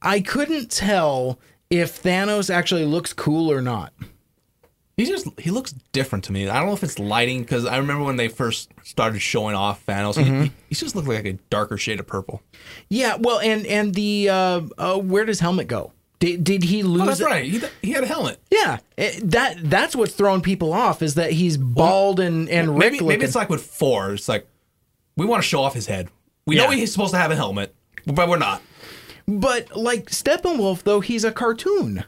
[0.02, 1.38] I couldn't tell
[1.70, 3.92] if Thanos actually looks cool or not.
[4.96, 6.48] He just he looks different to me.
[6.48, 9.86] I don't know if it's lighting because I remember when they first started showing off
[9.86, 12.42] Thanos, he- he, he just looked like a darker shade of purple.
[12.88, 15.92] Yeah, well, and and the uh, uh, where does helmet go?
[16.20, 17.02] Did, did he lose?
[17.02, 17.44] Oh, that's right.
[17.44, 18.40] He, he had a helmet.
[18.50, 22.78] Yeah, it- that that's what's throwing people off is that he's bald and and Rick
[22.78, 23.08] Maybe looking.
[23.08, 24.14] maybe it's like with Thor.
[24.14, 24.46] It's like
[25.16, 26.08] we want to show off his head.
[26.46, 27.74] We know he's supposed to have a helmet,
[28.06, 28.62] but we're not.
[29.28, 32.04] but like Steppenwolf though, he's a cartoon,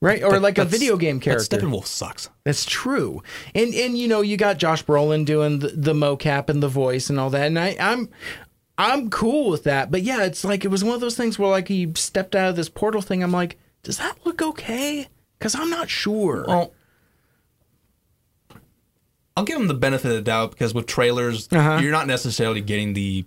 [0.00, 0.22] right?
[0.22, 1.56] Or like a video game character.
[1.58, 2.28] Steppenwolf sucks.
[2.44, 3.22] That's true.
[3.54, 7.08] And and you know, you got Josh Brolin doing the, the mocap and the voice
[7.08, 7.46] and all that.
[7.46, 8.10] And I, I'm
[8.76, 9.90] I'm cool with that.
[9.90, 12.50] But yeah, it's like it was one of those things where like he stepped out
[12.50, 13.22] of this portal thing.
[13.22, 15.08] I'm like, does that look okay?
[15.38, 16.44] Because I'm not sure.
[16.48, 16.72] Well,
[19.36, 21.78] I'll give him the benefit of the doubt because with trailers, Uh-huh.
[21.82, 23.24] you're not necessarily getting the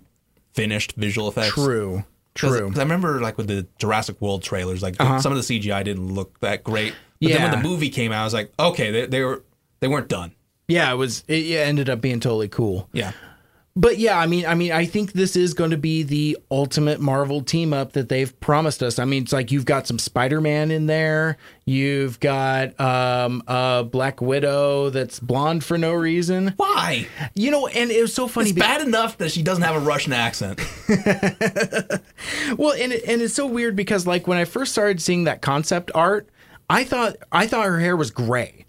[0.54, 1.54] finished visual effects.
[1.54, 2.04] True.
[2.34, 2.68] True.
[2.70, 6.14] Cause, I remember like with the Jurassic World trailers, like some of the CGI didn't
[6.14, 6.94] look that great.
[7.20, 9.42] But then when the movie came out, I was like, okay, they, they were
[9.80, 10.32] they weren't done.
[10.68, 11.24] Yeah, it was.
[11.26, 12.88] It ended up being totally cool.
[12.92, 13.12] Yeah.
[13.78, 16.98] But yeah, I mean, I mean, I think this is going to be the ultimate
[16.98, 18.98] Marvel team up that they've promised us.
[18.98, 24.20] I mean, it's like you've got some Spider-Man in there, you've got um, a Black
[24.20, 26.54] Widow that's blonde for no reason.
[26.56, 27.06] Why?
[27.36, 28.50] You know, and it was so funny.
[28.50, 30.60] It's be- bad enough that she doesn't have a Russian accent.
[32.56, 35.42] Well, and it, and it's so weird because like when I first started seeing that
[35.42, 36.28] concept art,
[36.68, 38.64] I thought I thought her hair was gray.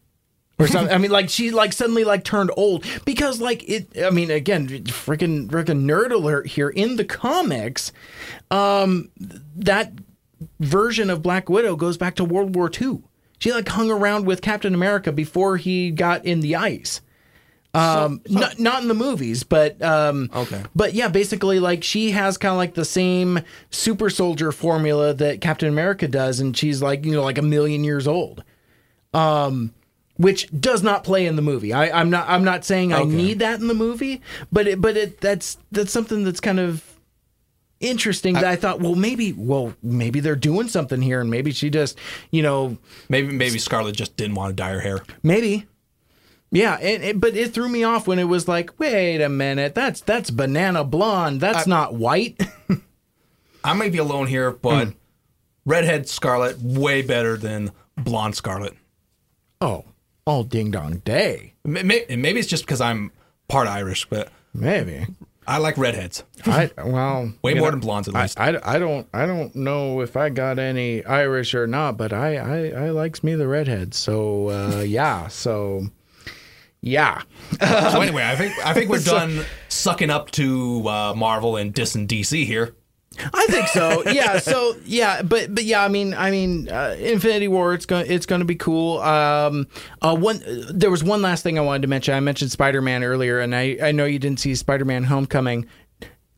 [0.60, 0.94] Or something.
[0.94, 4.04] I mean, like she like suddenly like turned old because like it.
[4.04, 7.92] I mean, again, freaking freaking nerd alert here in the comics.
[8.52, 9.10] Um,
[9.56, 9.94] that
[10.60, 13.02] version of Black Widow goes back to World War II.
[13.40, 17.02] She like hung around with Captain America before he got in the ice.
[17.74, 20.64] Um, not not in the movies, but um, Okay.
[20.76, 23.40] But yeah, basically, like she has kind of like the same
[23.70, 27.84] super soldier formula that Captain America does, and she's like you know like a million
[27.84, 28.44] years old.
[29.14, 29.74] Um,
[30.20, 31.72] which does not play in the movie.
[31.72, 32.28] I, I'm not.
[32.28, 35.94] I'm not saying I need that in the movie, but it, but it that's that's
[35.94, 36.84] something that's kind of
[37.80, 38.34] interesting.
[38.34, 41.98] that I thought, well, maybe, well, maybe they're doing something here, and maybe she just,
[42.32, 45.00] you know, Maybe maybe Scarlett just didn't want to dye her hair.
[45.24, 45.68] Maybe.
[46.52, 49.74] Yeah, and, and- but it threw me off when it was like, wait a minute,
[49.74, 51.40] that's that's banana blonde.
[51.40, 52.42] That's not white.
[53.64, 54.92] I might be alone here, but hmm.
[55.66, 58.76] redhead Scarlet way better than blonde Scarlet.
[59.62, 59.86] oh,
[60.30, 61.54] all ding dong day.
[61.66, 63.12] May- may- Maybe it's just because I'm
[63.48, 65.06] part Irish, but Maybe.
[65.48, 68.40] I like redheads I well, way more know, than blondes at I, least.
[68.40, 72.38] I, I don't I don't know if I got any Irish or not, but I
[72.38, 73.96] I, I likes me the redhead.
[73.96, 75.88] So uh, yeah, so
[76.82, 77.24] yeah.
[77.60, 82.08] so anyway, I think I think we're done sucking up to uh, Marvel and dissing
[82.08, 82.76] DC here.
[83.18, 84.04] I think so.
[84.10, 84.40] Yeah.
[84.40, 87.74] So yeah, but but yeah, I mean, I mean, uh, Infinity War.
[87.74, 89.00] It's gonna it's going to be cool.
[89.00, 89.68] Um,
[90.02, 90.42] uh, one
[90.72, 92.14] there was one last thing I wanted to mention.
[92.14, 95.66] I mentioned Spider Man earlier, and I I know you didn't see Spider Man Homecoming.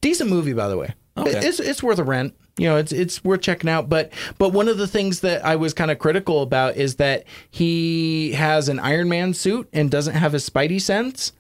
[0.02, 0.94] Decent movie, by the way.
[1.18, 1.46] Okay.
[1.46, 2.34] It's it's worth a rent.
[2.58, 3.90] You know, it's it's worth checking out.
[3.90, 7.26] But but one of the things that I was kind of critical about is that
[7.50, 11.34] he has an Iron Man suit and doesn't have his Spidey sense.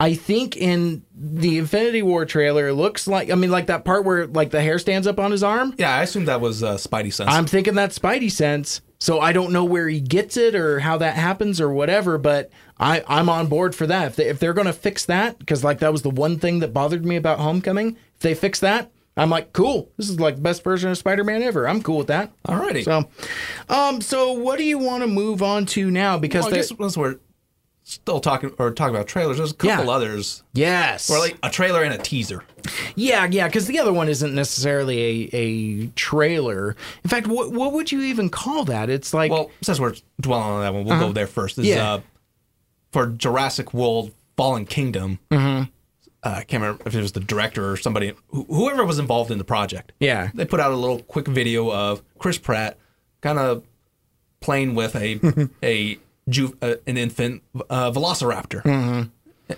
[0.00, 4.04] I think in the Infinity War trailer, it looks like I mean, like that part
[4.04, 5.74] where like the hair stands up on his arm.
[5.76, 7.30] Yeah, I assume that was uh, Spidey sense.
[7.30, 8.80] I'm thinking that's Spidey sense.
[9.00, 12.50] So I don't know where he gets it or how that happens or whatever, but
[12.80, 14.08] I, I'm on board for that.
[14.08, 16.58] If, they, if they're going to fix that, because like that was the one thing
[16.60, 19.90] that bothered me about Homecoming, if they fix that, I'm like, cool.
[19.96, 21.68] This is like the best version of Spider-Man ever.
[21.68, 22.32] I'm cool with that.
[22.46, 22.84] Alrighty.
[22.84, 23.08] So,
[23.68, 26.18] um, so what do you want to move on to now?
[26.18, 27.18] Because well, I guess once we're
[27.92, 29.90] still talking or talking about trailers, there's a couple Yeah.
[29.90, 32.44] others, yes, or like a trailer and a teaser.
[32.94, 36.76] Yeah, yeah, because the other one isn't necessarily a, a trailer.
[37.04, 38.90] In fact, what what would you even call that?
[38.90, 41.56] It's like Well, since we're dwelling on that one, we'll go there first.
[41.56, 41.76] This Uh-huh.
[41.76, 41.94] Yeah.
[41.94, 42.02] is, uh,
[42.92, 45.18] for Jurassic World Fallen Kingdom.
[45.30, 45.64] Mm-hmm.
[46.22, 49.30] Uh, I can't remember if it was the director or somebody, wh- whoever was involved
[49.30, 49.92] in the project.
[50.00, 52.76] yeah, They put out a little quick video of Chris Pratt
[53.20, 53.62] kind of
[54.40, 55.20] playing with a
[55.62, 55.98] a
[56.28, 58.62] ju- uh, an infant uh, Velociraptor.
[58.62, 59.54] Mm-hmm.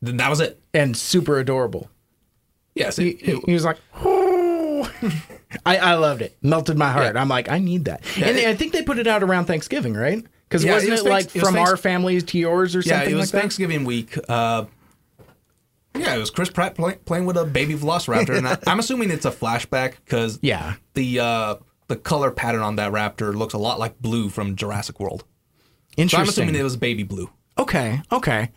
[0.00, 0.60] Then that was it.
[0.74, 1.88] and super adorable.
[2.74, 4.90] Yes, He, it, he, it- he was like, "Oh."
[5.66, 6.36] I I loved it.
[6.42, 7.14] Melted my heart.
[7.16, 8.02] I'm like, I need that.
[8.16, 10.24] and it- I think they put it out around Thanksgiving, right?
[10.48, 12.80] Because Yeah, wasn't it, was like thanks- it was from our family to yours or
[12.80, 13.40] yeah, something it was like?
[13.42, 14.16] Thanksgiving week.
[14.28, 14.64] Uh,
[15.94, 19.10] yeah, it was Chris Pratt play, playing with a baby Velociraptor, and I, I'm assuming
[19.10, 20.74] it's a flashback because Yeah.
[20.94, 21.54] the uh,
[21.88, 25.24] the color pattern on that raptor looks a lot like Blue from Jurassic World.
[25.96, 26.20] So Interesting.
[26.20, 27.30] I'm assuming it was baby blue.
[27.58, 28.50] Okay, okay.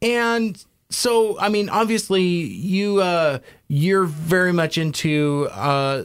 [0.00, 3.38] And so I mean obviously you uh
[3.68, 6.04] you're very much into uh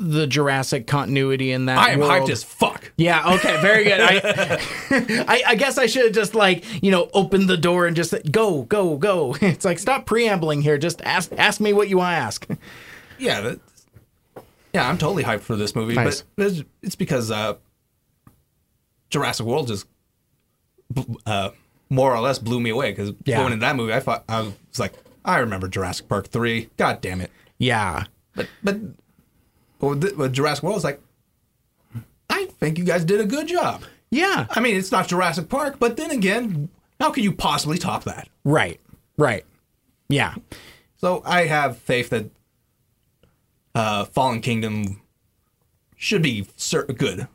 [0.00, 2.12] the Jurassic continuity in that I am world.
[2.12, 2.92] hyped as fuck.
[2.96, 4.00] Yeah, okay, very good.
[4.00, 4.60] I,
[5.28, 8.10] I I guess I should have just like, you know, opened the door and just
[8.10, 9.36] said, go, go, go.
[9.42, 10.78] It's like stop preambling here.
[10.78, 12.46] Just ask ask me what you want to ask.
[13.18, 13.54] Yeah,
[14.72, 16.24] yeah, I'm totally hyped for this movie, Nice.
[16.36, 16.52] but
[16.82, 17.54] it's, because uh,
[19.10, 19.86] Jurassic World just
[21.26, 21.50] uh,
[21.90, 22.90] more or less blew me away.
[22.92, 23.38] Because Yeah.
[23.38, 24.94] going into that movie, I thought I was like,
[25.24, 26.70] I remember Jurassic Park three.
[26.76, 27.30] God damn it!
[27.58, 28.04] Yeah.
[28.34, 28.78] But but
[29.80, 31.00] with, th- with Jurassic World, it's like,
[32.30, 33.82] I think you guys did a good job.
[34.10, 34.46] Yeah.
[34.50, 36.68] I mean, it's not Jurassic Park, but then again,
[37.00, 38.28] how can you possibly top that?
[38.44, 38.80] Right.
[39.16, 39.44] Right.
[40.08, 40.34] Yeah.
[40.96, 42.30] So I have faith that
[43.74, 45.00] uh, Fallen Kingdom
[45.96, 46.46] should be
[46.96, 47.28] good.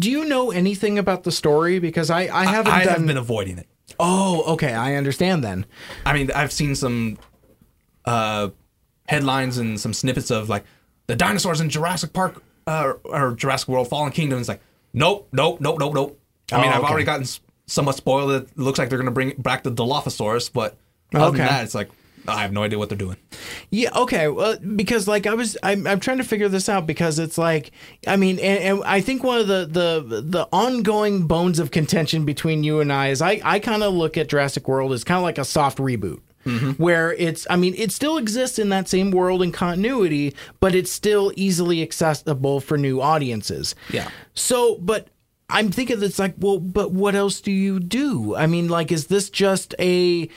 [0.00, 1.78] Do you know anything about the story?
[1.78, 2.94] Because I, I haven't I done.
[2.94, 3.66] have been avoiding it.
[3.98, 4.72] oh, okay.
[4.74, 5.66] I understand then.
[6.06, 7.18] I mean, I've seen some
[8.04, 8.50] uh,
[9.08, 10.64] headlines and some snippets of like
[11.08, 14.38] the dinosaurs in Jurassic Park uh, or Jurassic World Fallen Kingdom.
[14.38, 14.60] It's like,
[14.92, 16.20] nope, nope, nope, nope, nope.
[16.52, 16.88] I mean, Oh, I've okay.
[16.90, 17.26] already gotten
[17.66, 18.30] somewhat spoiled.
[18.30, 20.76] It looks like they're going to bring back the Dilophosaurus, but
[21.14, 21.38] other Okay.
[21.38, 21.88] than that, it's like
[22.28, 23.16] I have no idea what they're doing.
[23.70, 23.90] Yeah.
[23.96, 24.28] Okay.
[24.28, 27.72] Well, because like I was, I'm, I'm trying to figure this out because it's like,
[28.06, 32.24] I mean, and, and I think one of the the the ongoing bones of contention
[32.24, 35.18] between you and I is I I kind of look at Jurassic World as kind
[35.18, 36.20] of like a soft reboot.
[36.46, 36.82] Mm-hmm.
[36.82, 40.90] Where it's, I mean, it still exists in that same world and continuity, but it's
[40.90, 43.74] still easily accessible for new audiences.
[43.90, 44.08] Yeah.
[44.32, 45.08] So, but
[45.50, 48.34] I'm thinking it's like, well, but what else do you do?
[48.34, 50.30] I mean, like, is this just a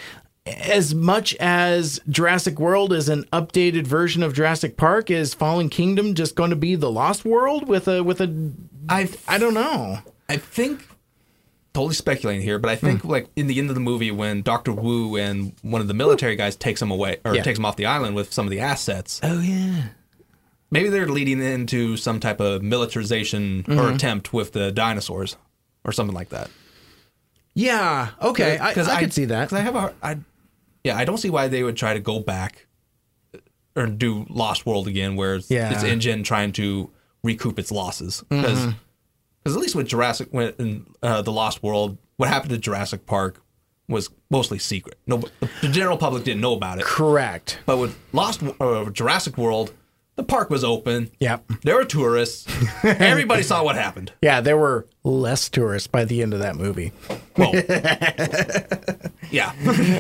[0.45, 6.15] as much as Jurassic World is an updated version of Jurassic Park, is Fallen Kingdom
[6.15, 8.53] just going to be the Lost World with a with a
[8.89, 9.99] I I don't know.
[10.27, 10.87] I think
[11.73, 13.09] totally speculating here, but I think hmm.
[13.09, 16.35] like in the end of the movie when Doctor Wu and one of the military
[16.35, 17.43] guys takes him away or Yeah.
[17.43, 19.89] takes him off the island with some of the assets, Oh yeah.
[20.71, 23.95] maybe they're leading into some type of militarization or mm-hmm.
[23.95, 25.37] attempt with the dinosaurs
[25.83, 26.49] or something like that.
[27.53, 28.09] Yeah.
[28.21, 28.57] Okay.
[28.57, 29.49] I, uh, I, could see that.
[29.49, 30.17] Because I have a, I,
[30.83, 32.67] yeah, I don't see why they would try to go back
[33.75, 35.71] or do Lost World again, where it's, Yeah.
[35.71, 36.89] it's InGen trying to
[37.23, 38.23] recoup its losses.
[38.29, 38.73] Because
[39.45, 43.41] at least with Jurassic, when uh, the Lost World, what happened to Jurassic Park
[43.87, 44.97] was mostly secret.
[45.07, 45.21] No,
[45.61, 46.85] the general public didn't know about it.
[46.85, 47.59] Correct.
[47.65, 49.73] But with Lost uh, Jurassic World,
[50.15, 51.09] the park was open.
[51.19, 51.45] Yep.
[51.63, 52.45] There were tourists.
[52.83, 54.11] Everybody saw what happened.
[54.21, 56.91] Yeah, there were less tourists by the end of that movie.
[57.37, 57.51] Well,
[59.31, 59.53] yeah.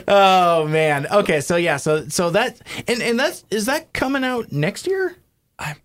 [0.07, 1.07] Oh man.
[1.11, 5.15] Okay, so yeah, so so that and and that's is that coming out next year?
[5.57, 5.75] I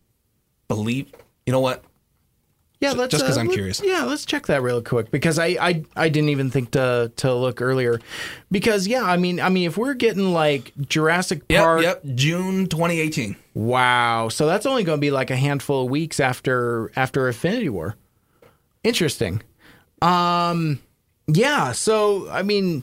[0.69, 1.13] believe.
[1.47, 1.85] You know what?
[2.81, 3.81] Yeah, let's just 'cause uh, I'm curious.
[3.83, 7.33] Yeah, let's check that real quick because I, I I didn't even think to to
[7.35, 8.01] look earlier.
[8.51, 11.63] Because yeah, I mean I mean if we're getting like Jurassic Yep.
[11.63, 12.03] Park, Yep.
[12.15, 13.35] June 2018.
[13.55, 17.71] wow, so that's only going to be like a handful of weeks after after Infinity
[17.71, 17.97] War.
[18.85, 19.43] Interesting.
[20.03, 20.79] Um,
[21.29, 21.73] yeah.
[21.73, 22.83] So I mean,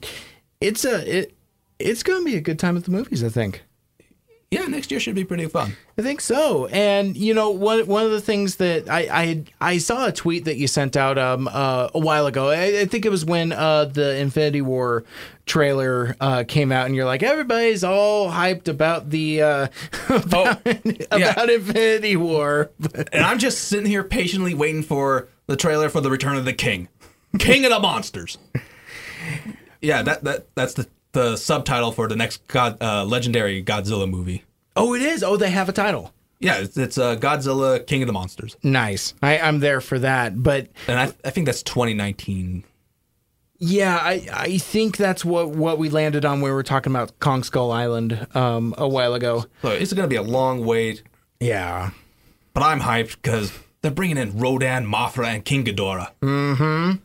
[0.63, 1.33] it's a it
[1.79, 3.23] it's going to be a good time at the movies.
[3.23, 3.63] I think.
[4.51, 5.75] Yeah, next year should be pretty fun.
[5.97, 6.67] I think so.
[6.67, 10.45] And you know, one one of the things that I I, I saw a tweet
[10.45, 12.49] that you sent out um uh, a while ago.
[12.49, 15.05] I, I think it was when uh the Infinity War
[15.47, 19.67] trailer uh came out, and you're like, everybody's all hyped about the uh
[20.09, 20.61] about,
[21.11, 22.69] about Infinity War.
[23.11, 26.53] And I'm just sitting here patiently waiting for the trailer for the Return of the
[26.53, 26.89] King,
[27.39, 28.37] King of the Monsters.
[29.83, 34.43] Yeah, that that that's the the subtitle for the next God uh, legendary Godzilla movie.
[34.75, 35.21] oh, it is.
[35.23, 36.11] Oh, they have a title.
[36.39, 39.13] Yeah, it's, it's uh, Godzilla, King of the Monsters, Nice.
[39.21, 40.41] I, I'm there for that.
[40.41, 42.63] But and I I think that's 2019.
[43.59, 47.17] yeah, I, I think that's what, what we landed on when we were talking about
[47.19, 49.45] Kong Skull Island um, a while ago.
[49.61, 51.03] So it's going to be a long wait,
[51.39, 51.91] Yeah.
[52.53, 56.09] but I'm hyped because they're bringing in Rodan, Mothra, and King Ghidorah.
[56.21, 56.97] Mm-hmm.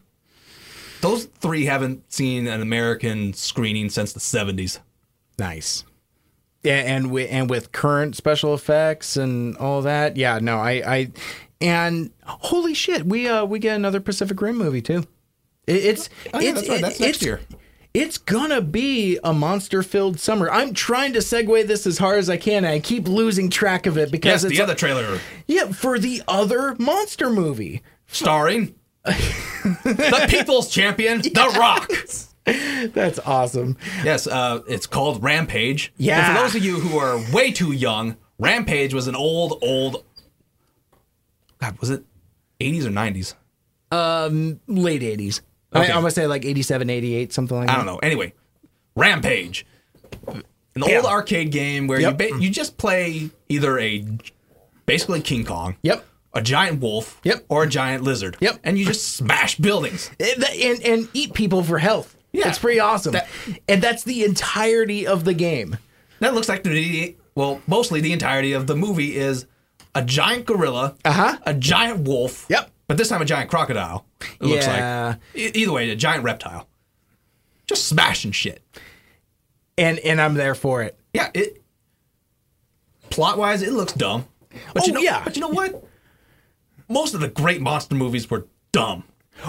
[1.01, 4.79] Those three haven't seen an American screening since the 70s.
[5.39, 5.85] Nice.
[6.65, 10.17] Yeah, and with and with current special effects and all that.
[10.17, 11.13] Yeah, no, I I
[11.61, 15.05] and holy shit, we uh we get another Pacific Rim movie too.
[15.69, 16.79] It, it's Oh, yeah, it's that's right.
[16.79, 17.41] it- That's next it's- year.
[17.95, 20.51] It's gonna be a monster-filled summer.
[20.51, 22.65] I'm trying to segue this as hard as I can.
[22.65, 25.99] And I keep losing track of it because Yes, it's the other trailer yeah for
[25.99, 27.83] the other monster movie.
[28.07, 28.75] starring
[29.05, 31.91] the People's Champion, The Rock.
[32.95, 33.77] That's awesome.
[34.05, 35.93] Yes, uh, it's called Rampage.
[35.99, 36.29] Yeah.
[36.29, 40.05] And for those of you who are way too young, Rampage was an old, old.
[41.61, 42.05] God, was it
[42.61, 43.35] 80s or 90s?
[43.91, 45.41] Um, Late 80s.
[45.73, 45.93] I, Okay.
[45.93, 47.75] I'm gonna say like 87, 88, something like that.
[47.75, 47.99] I don't know.
[47.99, 48.33] Anyway,
[48.97, 49.67] Rampage,
[50.27, 50.43] an
[50.77, 50.97] Yeah.
[50.97, 52.21] old arcade game where Yep.
[52.23, 54.05] you ba- you just play either a
[54.87, 56.07] basically King Kong, Yep.
[56.35, 57.47] A giant wolf, Yep.
[57.49, 58.61] or a giant lizard, Yep.
[58.65, 60.11] and you just smash buildings.
[60.21, 62.17] and, and and eat people for health.
[62.33, 62.49] Yeah.
[62.49, 63.13] it's pretty awesome.
[63.13, 63.27] That-
[63.69, 65.79] and that's the entirety of the game.
[66.21, 69.47] That looks like the well, mostly the entirety of the movie is
[69.95, 71.39] a giant gorilla, Uh-huh.
[71.47, 72.71] a giant wolf, Yep.
[72.89, 74.05] but this time a giant crocodile.
[74.21, 75.07] It looks Yeah.
[75.07, 76.69] like E- either way, a giant reptile,
[77.67, 78.63] just smashing shit.
[79.79, 80.99] And and I'm there for it.
[81.15, 81.63] Yeah, it
[83.11, 84.27] plot wise, it looks dumb,
[84.75, 85.23] but Oh, you know, yeah.
[85.25, 85.83] but you know what?
[86.89, 89.05] Most of the great monster movies were dumb.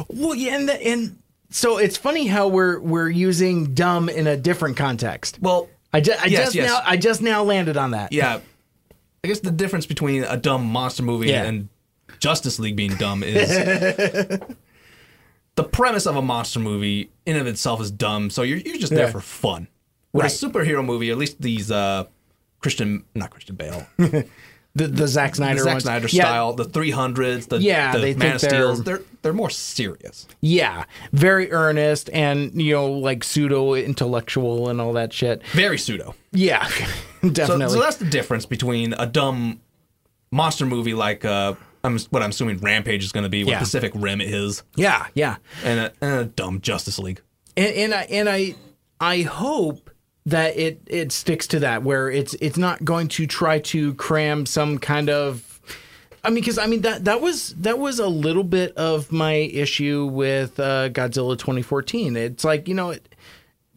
[0.08, 1.20] Well, yeah, and the, and
[1.50, 5.40] so it's funny how we're we're using dumb in a different context.
[5.42, 6.70] Well, I, ju- I Yes, just yes.
[6.70, 8.12] now I just now landed on that.
[8.14, 8.40] yeah,
[9.24, 11.46] I guess the difference between a dumb monster movie Yeah.
[11.46, 11.70] and
[12.20, 13.50] Justice League being dumb is
[15.56, 18.78] the premise of a monster movie in and of itself is dumb, so you're you're
[18.78, 19.12] just there Yeah.
[19.12, 19.68] for fun.
[20.14, 20.32] With Right.
[20.32, 22.06] a superhero movie, at least these uh
[22.60, 23.88] Christian not Christian Bale,
[24.80, 25.84] The the Zack Snyder the Zack ones.
[25.84, 29.34] Snyder Yeah, style, the 300s, the, Yeah, the they Man of they're- Steels, they're they're
[29.34, 30.28] more serious.
[30.42, 35.46] Yeah, very earnest and you know like pseudo intellectual and all that shit.
[35.54, 36.16] Very pseudo.
[36.32, 36.68] Yeah,
[37.22, 37.70] So, definitely.
[37.76, 39.60] so that's the difference between a dumb
[40.32, 43.60] monster movie like uh, I'm what I'm assuming Rampage is going to be, what Yeah.
[43.60, 45.38] Pacific Rim is, yeah, yeah.
[45.64, 47.22] and a, and a dumb Justice League.
[47.58, 48.56] and, and I and I
[49.02, 49.89] I hope
[50.30, 54.46] that it it sticks to that where it's it's not going to try to cram
[54.46, 55.46] some kind of
[56.24, 59.34] I mean, because I mean that that was that was a little bit of my
[59.34, 62.18] issue with uh, Godzilla 2014.
[62.18, 63.16] It's like you know, it,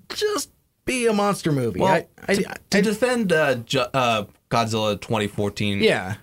[0.09, 0.51] just
[0.85, 1.79] be a monster movie.
[1.81, 6.17] Well, I, I, to, I- to defend uh, Ju- uh, Godzilla 2014, yeah,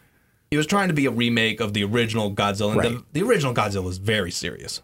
[0.51, 2.71] he was trying to be a remake of the original Godzilla.
[2.71, 2.91] And Right.
[3.13, 4.81] the, the original Godzilla was very serious.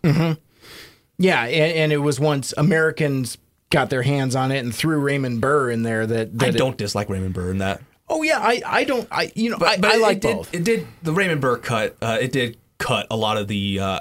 [1.17, 3.37] yeah, and, and it was once Americans
[3.75, 6.07] got their hands on it and threw Raymond Burr in there.
[6.07, 7.81] That, that I don't dislike Raymond Burr in that.
[8.09, 9.07] oh yeah, I I don't.
[9.11, 10.53] I you know I, But I it- like it did, both.
[10.53, 11.97] It did the Raymond Burr cut.
[12.01, 13.99] Uh, it did cut a lot of the uh,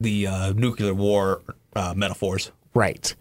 [0.00, 1.42] the uh, nuclear war
[1.74, 2.50] uh, metaphors.
[2.74, 3.14] Right.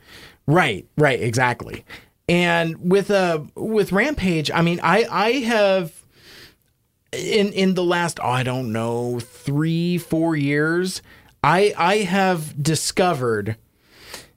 [0.46, 1.86] Right, right, exactly.
[2.28, 6.04] And with uh with Rampage, I mean, I I have
[7.14, 11.02] in in the last oh, I don't know, 3 4 years,
[11.44, 13.56] I I have discovered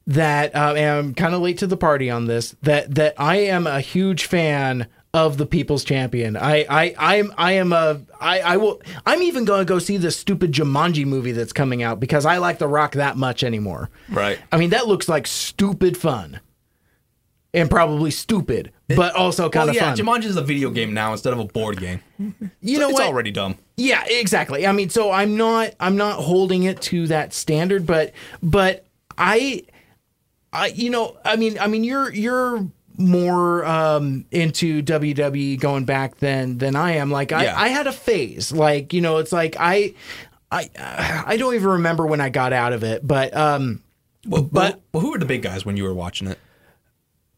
[0.06, 3.66] that uh, I'm kind of late to the party on this that that I am
[3.66, 6.36] a huge fan of the People's Champion.
[6.36, 9.96] I I I'm I am a I I will I'm even going to go see
[9.96, 13.90] the stupid Jumanji movie that's coming out because I like The Rock that much anymore.
[14.10, 14.38] Right.
[14.52, 16.40] I mean, that looks like stupid fun.
[17.54, 19.96] And probably stupid, but also kind Well, of yeah, fun.
[19.96, 22.02] Jumanji is a video game now instead of a board game.
[22.60, 23.06] you know it's what?
[23.06, 23.56] already dumb.
[23.78, 24.66] Yeah, exactly.
[24.66, 28.84] I mean, so I'm not I'm not holding it to that standard, but but
[29.16, 29.62] I
[30.56, 32.66] I you know, I mean I mean you're you're
[32.98, 37.10] more um into WWE going back than than I am.
[37.10, 37.54] Like I Yeah.
[37.60, 38.52] I had a phase.
[38.52, 39.94] Like, you know, it's like I
[40.50, 40.70] I
[41.26, 43.82] I don't even remember when I got out of it, but um
[44.26, 46.38] Well, But- well, who were the big guys when you were watching it?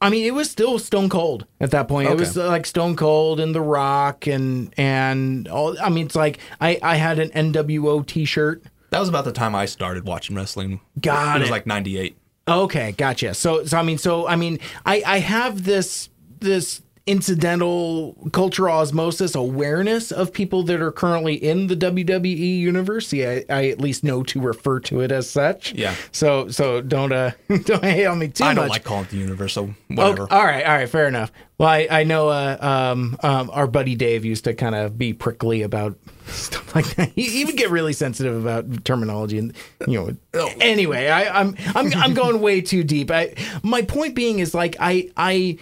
[0.01, 2.09] I mean, it was still Stone Cold at that point.
[2.09, 5.77] It was like Stone Cold and The Rock and and all.
[5.81, 8.63] I mean, it's like I I had an NWO T-shirt.
[8.91, 10.81] That was about the time I started watching wrestling.
[11.01, 12.17] Got it was like '98.
[12.49, 13.35] Okay, gotcha.
[13.35, 16.09] So so I mean, so I mean, I I have this
[16.41, 23.13] this incidental cultural osmosis awareness of people that are currently in the WWE universe.
[23.13, 25.73] Yeah, I, I at least know to refer to it as such.
[25.75, 25.95] Yeah.
[26.13, 27.33] So so don't uh
[27.65, 28.57] don't hate on me too I much.
[28.57, 30.29] don't like calling it the universe, so Oh, whatever.
[30.33, 31.33] all right, all right, fair enough.
[31.59, 35.13] Well, I, I know uh, um, um, our buddy Dave used to kind of be
[35.13, 37.11] prickly about stuff like that.
[37.17, 39.53] He, he would get really sensitive about terminology, and
[39.89, 40.17] you know.
[40.35, 40.53] Oh.
[40.61, 43.11] Anyway, I, I'm I'm I'm going way too deep.
[43.11, 43.35] I,
[43.65, 45.59] my point being is like I I.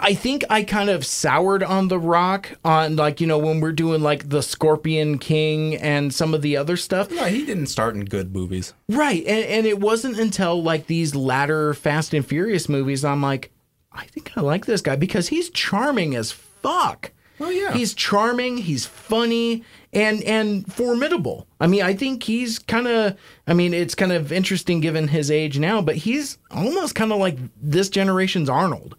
[0.00, 3.72] I think I kind of soured on The Rock on like you know when we're
[3.72, 7.10] doing like the Scorpion King and some of the other stuff.
[7.10, 8.74] no, he didn't start in good movies.
[8.88, 9.24] Right.
[9.26, 13.50] And, and it wasn't until like these latter Fast and Furious movies, I'm like,
[13.92, 17.10] I think I like this guy because he's charming as fuck.
[17.40, 17.72] Oh, yeah.
[17.72, 21.46] He's charming, he's funny, and and formidable.
[21.60, 23.16] I mean, I think he's kind of
[23.48, 27.18] I mean, it's kind of interesting given his age now, but he's almost kind of
[27.18, 28.96] like this generation's Arnold.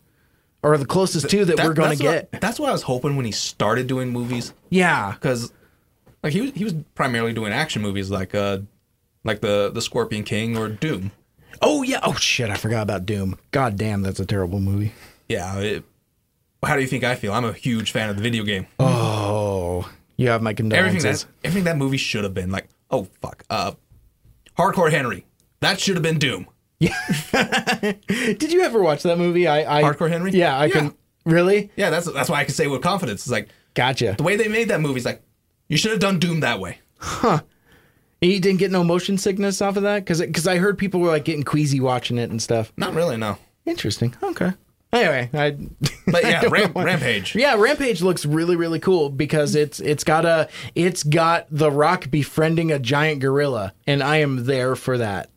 [0.62, 2.32] Or the closest to that, That- we're going to get.
[2.34, 5.14] What, that's what I was hoping when he started doing movies, yeah.
[5.14, 5.54] because
[6.24, 8.60] like he was he was primarily doing action movies like uh
[9.24, 11.12] like the the Scorpion King or Doom.
[11.62, 12.00] Oh yeah.
[12.04, 13.38] Oh shit, I forgot about Doom.
[13.52, 14.92] God damn, that's a terrible movie.
[15.30, 15.58] Yeah.
[15.60, 15.84] It,
[16.62, 17.32] how do you think I feel?
[17.32, 18.68] I'm a huge fan of the video game.
[18.82, 21.24] Oh, you have my everything condolences.
[21.24, 22.68] that everything that movie should have been like.
[22.92, 23.44] Oh fuck.
[23.50, 23.72] Uh,
[24.58, 25.26] Hardcore Henry.
[25.62, 26.48] That should have been Doom.
[26.80, 29.48] Did you ever watch that movie?
[29.48, 30.32] I, I Hardcore Henry?
[30.32, 30.74] Yeah, I Yeah.
[30.74, 30.96] can.
[31.26, 31.70] Really?
[31.76, 33.22] Yeah, that's that's why I can say with confidence.
[33.22, 34.16] It's like Gotcha.
[34.18, 35.22] the way they made that movie is like
[35.68, 36.80] you should have done Doom that way.
[36.98, 37.42] huh?
[38.22, 41.10] You didn't get no motion sickness off of that because because I heard people were
[41.10, 42.72] like getting queasy watching it and stuff.
[42.78, 43.38] Not really, no.
[43.66, 44.16] Interesting.
[44.24, 44.52] Okay.
[44.92, 45.58] Anyway, I.
[46.12, 47.36] But yeah, don't Ram- know why- Rampage.
[47.36, 52.10] Yeah, Rampage looks really really cool because it's it's got a it's got The Rock
[52.10, 55.30] befriending a giant gorilla, and I am there for that.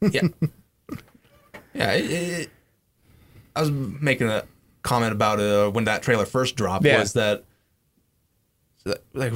[0.00, 0.22] Yeah.
[1.78, 1.92] yeah.
[1.92, 2.50] It, it,
[3.56, 4.44] I was making a
[4.82, 7.00] comment about uh, when that trailer first dropped Yeah.
[7.00, 7.44] was that
[9.12, 9.32] like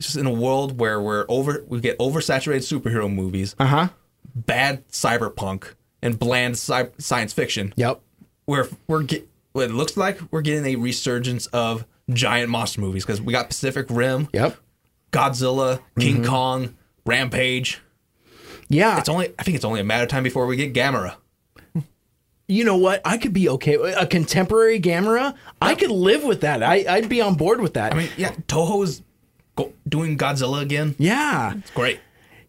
[0.00, 3.88] just in a world where we're over we get oversaturated superhero movies, Uh huh.
[4.34, 7.72] bad cyberpunk, and bland sci- science fiction.
[7.76, 8.00] Yep.
[8.44, 13.20] Where we're get it looks like we're getting a resurgence of giant monster movies because
[13.22, 14.56] we got Pacific Rim, Yep.
[15.12, 16.24] Godzilla, King Mm-hmm.
[16.26, 16.74] Kong,
[17.06, 17.80] Rampage.
[18.68, 18.98] Yeah.
[18.98, 21.14] It's only I think it's only a matter of time before we get Gamera.
[22.48, 23.00] You know what?
[23.04, 23.74] I could be okay.
[23.74, 26.62] A contemporary Gamera, I could live with that.
[26.62, 27.92] I, I'd be on board with that.
[27.92, 29.02] I mean, yeah, Toho's
[29.56, 30.94] go- doing Godzilla again.
[30.98, 31.54] yeah.
[31.56, 32.00] It's great.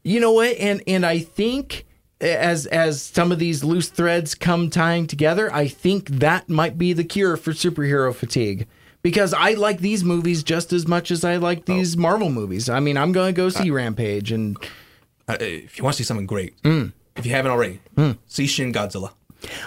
[0.03, 0.55] You know what?
[0.57, 1.85] And and I think
[2.21, 6.93] as as some of these loose threads come tying together, I think that might be
[6.93, 8.67] the cure for superhero fatigue.
[9.03, 12.67] Because I like these movies just as much as I like these Marvel movies.
[12.69, 14.57] I mean, I'm going to go see Rampage and
[15.29, 16.93] Uh, if you want to see something great, Mm.
[17.15, 17.79] if you haven't already,
[18.27, 19.11] see Shin Godzilla.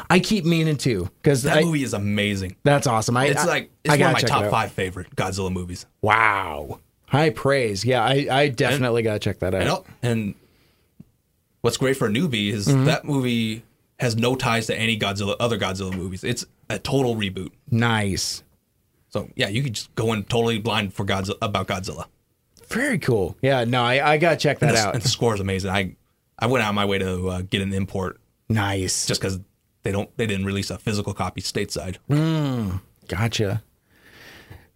[0.09, 2.57] I keep meaning to because That movie is amazing.
[2.65, 3.17] that's awesome.
[3.17, 5.87] I, It's I- like I it's one gotta of my top five favorite Godzilla movies.
[6.03, 6.81] Wow.
[7.07, 7.85] High praise.
[7.85, 9.87] Yeah, I, I definitely got to check that out.
[10.03, 10.35] And, and
[11.61, 12.85] what's great for a newbie is Mm-hmm.
[12.85, 13.63] that movie
[13.99, 16.25] has no ties to any Godzilla other Godzilla movies.
[16.25, 17.51] It's a total reboot.
[17.71, 18.43] Nice.
[19.11, 22.07] So yeah, you could just go in totally blind for Godzilla about Godzilla.
[22.69, 23.37] Very cool.
[23.43, 24.95] Yeah, no, I, I got to check that And the, out.
[24.95, 25.71] and the score is amazing.
[25.71, 25.97] I
[26.39, 29.07] I went out of my way to uh, get an import Nice.
[29.07, 29.41] just because
[29.83, 31.97] they don't they didn't release a physical copy stateside.
[33.09, 33.63] Gotcha.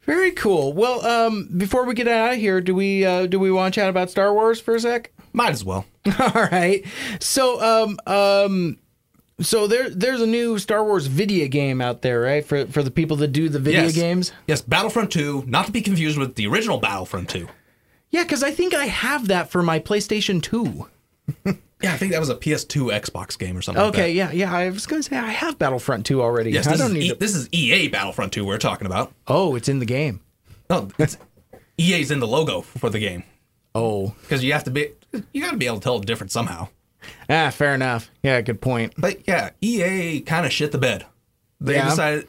[0.02, 0.74] Very cool.
[0.74, 3.80] Well, um, before we get out of here, do we uh, do we want to
[3.80, 5.10] chat about Star Wars for a sec?
[5.32, 5.86] Might as well.
[6.18, 6.84] All right.
[7.20, 8.78] So, um, um,
[9.40, 12.44] so there there's a new Star Wars video game out there, right?
[12.44, 13.94] For for the people that do the video yes.
[13.94, 14.32] games.
[14.46, 17.48] Yes, Battlefront 2, not to be confused with the original Battlefront 2.
[18.10, 20.88] Yeah, because I think I have that for my PlayStation Two.
[21.82, 23.82] Yeah, I think that was a PS2 Xbox game or something.
[23.82, 24.34] like Okay, that.
[24.34, 24.56] yeah, yeah.
[24.56, 26.50] I was gonna say I have Battlefront Two already.
[26.50, 27.14] Yes, I this don't is, need e- to.
[27.16, 29.12] this is EA Battlefront 2 we're talking about.
[29.26, 30.20] Oh, it's in the game.
[30.70, 31.18] No, it's
[31.78, 33.24] EA's in the logo for the game
[33.74, 34.90] Oh, because you have to be
[35.32, 36.68] you got to be able to tell the difference somehow.
[37.28, 38.10] ah, fair enough.
[38.22, 38.94] Yeah, good point.
[38.96, 41.04] But yeah, EA kind of shit the bed.
[41.60, 41.90] They Yeah.
[41.90, 42.28] decided.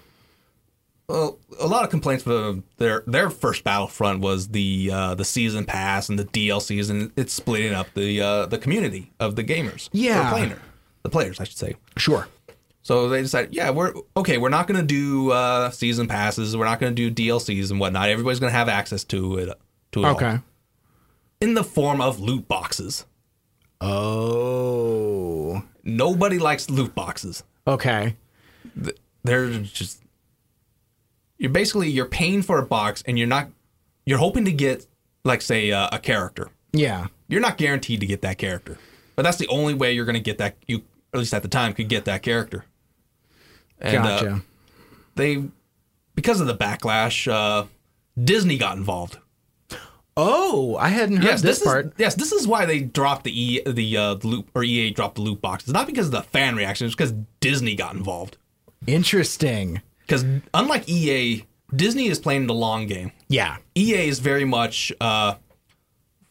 [1.07, 5.65] Well, a lot of complaints for their their first Battlefront was the uh, the season
[5.65, 9.89] pass and the DLCs, and it's splitting up the uh, the community of the gamers.
[9.91, 10.23] Yeah.
[10.23, 10.61] the player,
[11.03, 11.75] the players, I should say.
[11.97, 12.27] Sure.
[12.81, 14.37] So they decided, yeah, we're okay.
[14.37, 16.55] We're not going to do uh, season passes.
[16.55, 18.09] We're not going to do DLCs and whatnot.
[18.09, 19.49] Everybody's going to have access to it.
[19.93, 20.15] To it all.
[20.15, 20.39] Okay.
[21.41, 23.05] in the form of loot boxes.
[23.81, 25.63] Oh.
[25.83, 27.43] Nobody likes loot boxes.
[27.67, 28.15] Okay.
[29.23, 30.01] They're just
[31.37, 33.49] you're basically you're paying for a box and you're not
[34.05, 34.85] you're hoping to get
[35.23, 36.49] like say uh, a character.
[36.71, 37.07] Yeah.
[37.27, 38.77] You're not guaranteed to get that character,
[39.15, 40.83] but that's the only way you're going to get that you
[41.13, 42.65] at least at the time could get that character.
[43.79, 44.41] And uh, Gotcha.
[45.15, 45.43] they
[46.13, 47.65] because of the backlash, uh,
[48.21, 49.17] Disney got involved.
[50.15, 51.87] oh, I hadn't heard Yes, this, this, part.
[51.87, 55.15] Is, yes, this is why they dropped the e the uh, loop or EA dropped
[55.15, 55.73] the loot boxes.
[55.73, 58.37] Not because of the fan reaction, it's because Disney got involved.
[58.87, 59.81] Interesting.
[60.07, 61.45] Because unlike EA,
[61.75, 63.11] Disney is playing the long game.
[63.27, 63.57] Yeah.
[63.75, 65.35] EA is very much uh,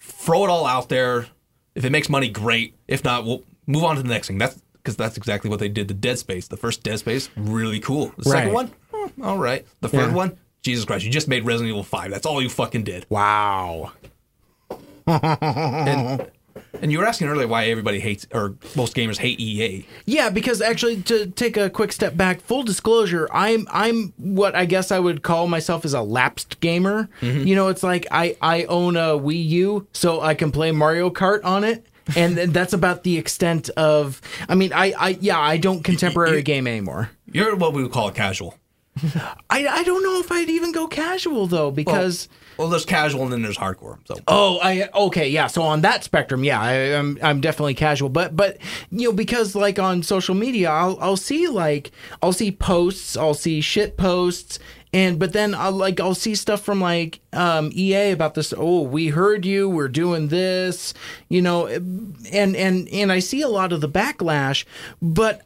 [0.01, 1.27] throw it all out there.
[1.75, 2.75] If it makes money, great.
[2.87, 4.39] If not, we'll move on to the next thing.
[4.39, 6.47] That's because that's exactly what they did to Dead Space.
[6.47, 8.13] The first Dead Space, really cool.
[8.19, 8.55] The second Right.
[8.55, 9.67] one, eh, all right.
[9.81, 10.15] The third Yeah.
[10.15, 12.11] one, Jesus Christ, you just made Resident Evil Five.
[12.11, 13.07] That's all you fucking did.
[13.09, 13.93] Wow.
[15.07, 16.31] And,
[16.81, 19.87] and you were asking earlier why everybody hates or most gamers hate EA.
[20.07, 24.65] Yeah, because actually, to take a quick step back, full disclosure, I'm I'm what I
[24.65, 27.09] guess I would call myself as a lapsed gamer.
[27.21, 27.47] Mm-hmm.
[27.47, 31.11] You know, it's like I I own a Wii U, so I can play Mario
[31.11, 31.87] Kart on it.
[32.17, 34.21] And then that's about the extent of.
[34.49, 37.11] I mean, I, I yeah, I don't contemporary game anymore.
[37.27, 38.57] You're what we would call a casual.
[39.51, 43.33] I, I don't know if I'd even go casual though, because Well, there's casual and
[43.33, 43.99] then there's hardcore.
[44.05, 45.47] So Oh, I okay, yeah.
[45.49, 48.59] So on that spectrum, yeah, I, I'm I'm definitely casual, but but
[48.91, 51.91] you know because like on social media, I'll I'll see like
[52.23, 54.59] I'll see posts, I'll see shit posts,
[54.93, 58.55] and but then I'll like I'll see stuff from like um, EA about this.
[58.57, 59.69] Oh, we heard you.
[59.69, 60.95] We're doing this,
[61.29, 64.65] you know, and and and I see a lot of the backlash,
[65.03, 65.43] but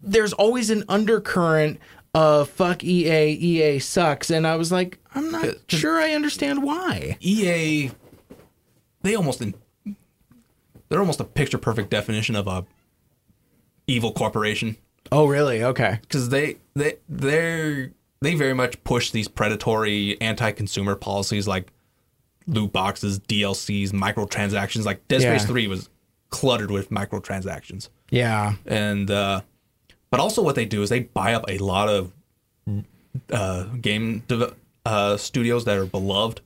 [0.00, 1.78] there's always an undercurrent
[2.14, 7.16] of fuck EA, EA sucks, and I was like, I'm not sure I understand why.
[7.20, 7.90] EA,
[9.02, 9.54] they almost in,
[10.88, 12.64] they're almost a picture perfect definition of a
[13.86, 14.76] evil corporation
[15.12, 15.62] Oh, really?
[15.62, 15.98] Okay.
[16.02, 17.90] because they they they're,
[18.22, 21.70] they very much push these predatory anti-consumer policies like
[22.46, 24.84] loot boxes, DLCs, microtransactions.
[24.84, 25.46] Like Dead Space Yeah.
[25.46, 25.90] Three was
[26.30, 28.54] cluttered with microtransactions, Yeah.
[28.66, 29.42] and uh,
[30.14, 32.12] but also what they do is they buy up a lot of
[33.32, 34.54] uh, game dev-
[34.86, 36.40] uh, studios that are beloved.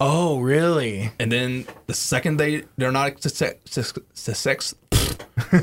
[0.00, 1.10] Oh, really?
[1.18, 4.74] And then the second they they're not success, success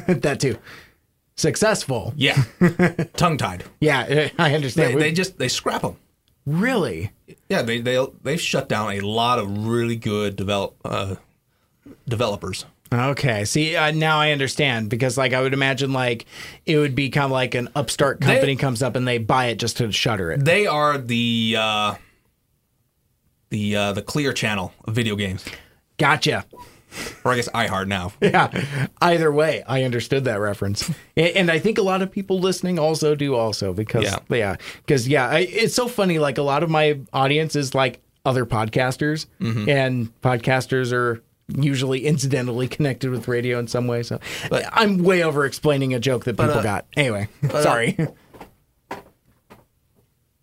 [0.07, 0.57] that too.
[1.37, 2.13] Successful.
[2.17, 2.43] yeah,
[3.17, 3.63] tongue tied.
[3.79, 4.01] Yeah,
[4.37, 5.01] I They, understand.
[5.01, 5.95] they just they scrap them.
[6.45, 7.11] really?
[7.49, 11.15] Yeah, they they they've shut down a lot of really good develop uh,
[12.07, 12.65] developers.
[12.95, 13.45] Okay.
[13.45, 16.25] See, uh, now I understand because, like, I would imagine like
[16.65, 19.55] it would be kind of like an upstart company comes up and they buy it
[19.59, 20.45] just to shutter it.
[20.45, 21.95] They are the uh,
[23.49, 25.45] the uh, the Clear Channel of video games,
[25.97, 26.45] Gotcha.
[27.23, 28.13] or I guess iHeart now.
[28.21, 28.87] Yeah.
[29.01, 32.79] Either way, I understood that reference, A- and I think a lot of people listening
[32.79, 34.17] also do also because Yeah.
[34.29, 36.19] yeah, because yeah, I, it's so funny.
[36.19, 39.69] Like a lot of my audience is like other podcasters, Mm-hmm.
[39.69, 44.03] and podcasters are usually incidentally connected with radio in some way.
[44.03, 44.19] So
[44.51, 46.85] I'm way over explaining a joke that people uh, got.
[46.95, 47.97] Anyway, uh, sorry.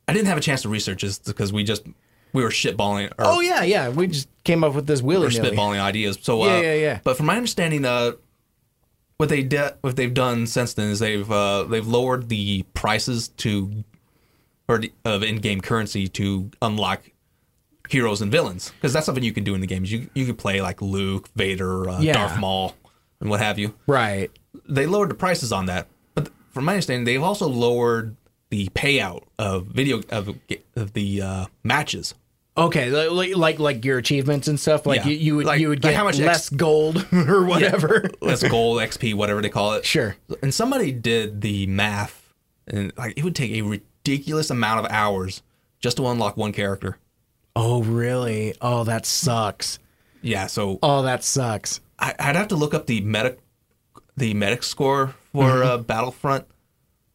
[0.08, 1.84] I didn't have a chance to research this because we just
[2.32, 3.10] we were shitballing.
[3.12, 3.88] Or Oh yeah, yeah.
[3.88, 5.56] We just came up with this willy or nilly.
[5.56, 6.18] spitballing ideas.
[6.20, 7.00] So Yeah, uh, yeah, yeah.
[7.04, 8.12] But from my understanding, uh,
[9.16, 13.28] what they de- what they've done since then is they've uh, they've lowered the prices
[13.28, 13.84] to
[14.68, 17.02] or the, of in-game currency to unlock
[17.92, 19.92] heroes and villains because that's something you can do in the games.
[19.92, 22.14] You you could play like Luke, Vader, uh, Yeah.
[22.14, 22.74] Darth Maul,
[23.20, 23.74] and what have you.
[23.86, 24.30] Right.
[24.68, 28.16] They lowered the prices on that, but from my understanding, they've also lowered
[28.50, 30.34] the payout of video of,
[30.76, 32.14] of the uh, matches.
[32.54, 34.84] Okay, like like like your achievements and stuff.
[34.84, 35.12] Like Yeah.
[35.12, 38.10] you, you would Like- you would like get how much less gold or whatever.
[38.20, 39.86] Less gold, XP, whatever they call it.
[39.86, 40.16] Sure.
[40.42, 42.34] And somebody did the math,
[42.66, 45.42] and like it would take a ridiculous amount of hours
[45.80, 46.98] just to unlock one character.
[47.54, 48.54] Oh really?
[48.60, 49.78] Oh that sucks.
[50.22, 51.80] Yeah, so Oh that sucks.
[51.98, 53.38] I, I'd have to look up the medic,
[54.16, 55.68] the medic score for Mm-hmm.
[55.68, 56.46] uh, Battlefront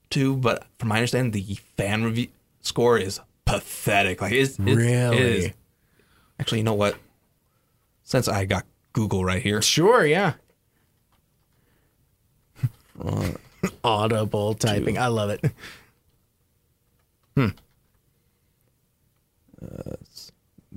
[0.09, 2.27] 2, but from my understanding, the fan review
[2.61, 4.21] score is pathetic.
[4.21, 5.17] Like it's, it's Really?
[5.17, 5.51] is.
[6.39, 6.97] Actually, you know what?
[8.03, 10.33] Since I got Google right here, Sure, yeah.
[13.83, 14.97] Audible typing.
[14.97, 15.43] I love it.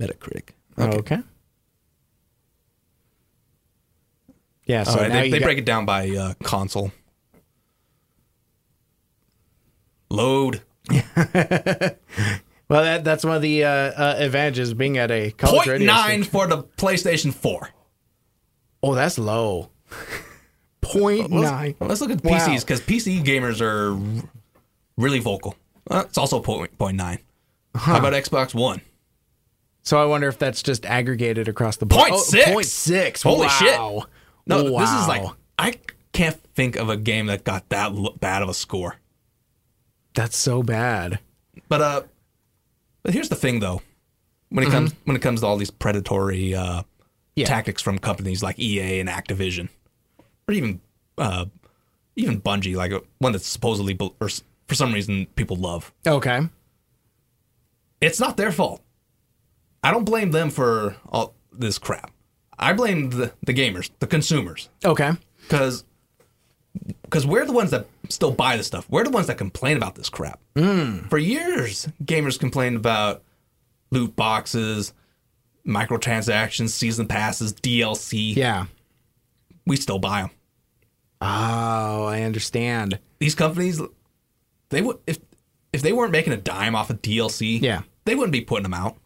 [0.01, 0.51] Metacritic.
[0.78, 1.18] Okay.
[4.64, 6.92] Yeah, so now they, they got- break it down by uh, console.
[10.09, 10.62] Load.
[12.70, 15.86] Well, that, that's one of the uh, uh, advantages being at a college Point radio
[15.88, 16.30] nine station.
[16.30, 17.68] for the PlayStation 4.
[18.84, 19.70] Oh, that's low.
[20.80, 21.74] Point Let's, nine.
[21.80, 23.98] let's look at PCs because PC gamers are
[24.96, 25.57] really vocal.
[25.90, 27.18] Uh, it's also point, point nine.
[27.74, 28.80] How about Xbox One?
[29.83, 32.09] So I wonder if that's just aggregated across the board.
[32.11, 32.51] Point six.
[32.51, 33.22] Point six.
[33.22, 33.78] Holy shit.
[33.78, 34.05] Wow.
[34.47, 35.22] No, this is like
[35.59, 35.74] I
[36.12, 38.97] can't think of a game that got that bad of a score.
[40.14, 41.18] That's so bad.
[41.68, 42.03] But uh,
[43.03, 43.81] but here's the thing though,
[44.51, 47.43] when it comes when it comes to all these predatory uh, Mm-hmm.
[47.43, 47.47] Yeah.
[47.47, 49.68] tactics from companies like EA and Activision,
[50.49, 50.81] or even
[51.16, 51.45] uh,
[52.16, 54.28] even Bungie, like uh, one that's supposedly or
[54.66, 55.93] for some reason people love.
[56.05, 56.41] Okay.
[58.01, 58.83] It's not their fault.
[59.83, 62.11] I don't blame them for all this crap.
[62.59, 65.12] I blame the, the gamers, the consumers, Okay.
[65.43, 65.85] because
[67.03, 68.87] because we're the ones that still buy the stuff.
[68.91, 70.39] We're the ones that complain about this crap.
[70.57, 71.09] Hmm.
[71.09, 73.22] For years, gamers complained about
[73.91, 74.93] loot boxes,
[75.66, 78.37] microtransactions, season passes, DLC.
[78.37, 78.66] Yeah.
[79.66, 80.31] We still buy them.
[81.22, 82.99] Oh, I understand.
[83.18, 83.81] These companies,
[84.70, 85.18] they would if
[85.72, 87.83] if they weren't making a dime off of DLC, Yeah.
[88.05, 88.97] they wouldn't be putting them out.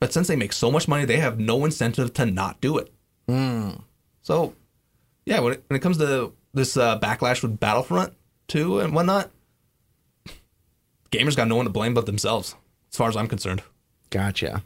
[0.00, 2.92] But since they make so much money, they have no incentive to not do it.
[4.22, 4.54] So,
[5.26, 8.14] yeah, when it, when it comes to this uh, backlash with Battlefront
[8.48, 9.30] 2 and whatnot,
[11.12, 12.56] gamers got no one to blame but themselves,
[12.90, 13.62] as far as I'm concerned.
[14.08, 14.64] Gotcha.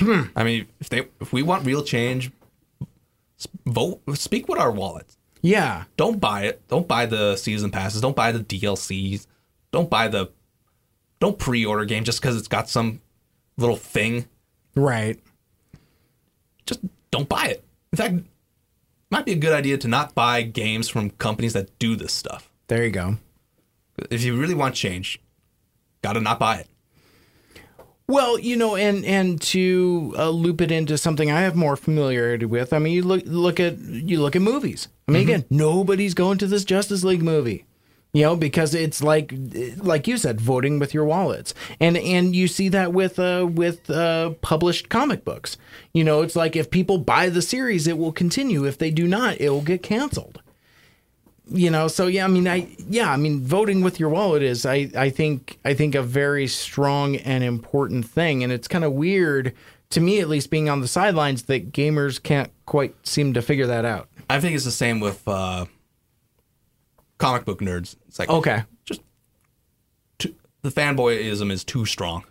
[0.00, 2.32] I mean, if they if we want real change,
[3.64, 5.16] vote, speak with our wallets.
[5.40, 5.84] Yeah.
[5.96, 6.66] Don't buy it.
[6.68, 8.00] Don't buy the season passes.
[8.00, 9.26] Don't buy the DLCs.
[9.70, 10.30] Don't buy the.
[11.20, 13.00] Don't pre-order game just because it's got some
[13.56, 14.28] little thing.
[14.74, 15.20] Right.
[16.66, 16.80] Just
[17.10, 17.64] don't buy it.
[17.92, 18.24] In fact, it
[19.10, 22.50] might be a good idea to not buy games from companies that do this stuff.
[22.68, 23.18] There you go.
[24.10, 25.20] If you really want change,
[26.02, 26.68] gotta not buy it.
[28.06, 32.44] Well, you know, and and to uh, loop it into something I have more familiarity
[32.44, 32.72] with.
[32.72, 34.88] I mean, you look look at you look at movies.
[35.08, 37.64] I mean, again, nobody's going to this Justice League movie,
[38.14, 39.34] you know, because it's like
[39.76, 43.90] like you said, voting with your wallets, and and you see that with uh with
[43.90, 45.58] uh published comic books.
[45.92, 48.64] You know, it's like if people buy the series, it will continue.
[48.64, 50.40] If they do not, it will get canceled
[51.48, 54.64] you know so yeah i mean i yeah i mean voting with your wallet is
[54.64, 58.92] i i think i think a very strong and important thing and it's kind of
[58.92, 59.52] weird
[59.90, 63.66] to me at least being on the sidelines that gamers can't quite seem to figure
[63.66, 65.66] that out I think it's the same with uh,
[67.18, 67.96] comic book nerds.
[68.08, 68.64] It's like okay.
[68.84, 69.00] just
[70.18, 72.24] too, the fanboyism is too strong.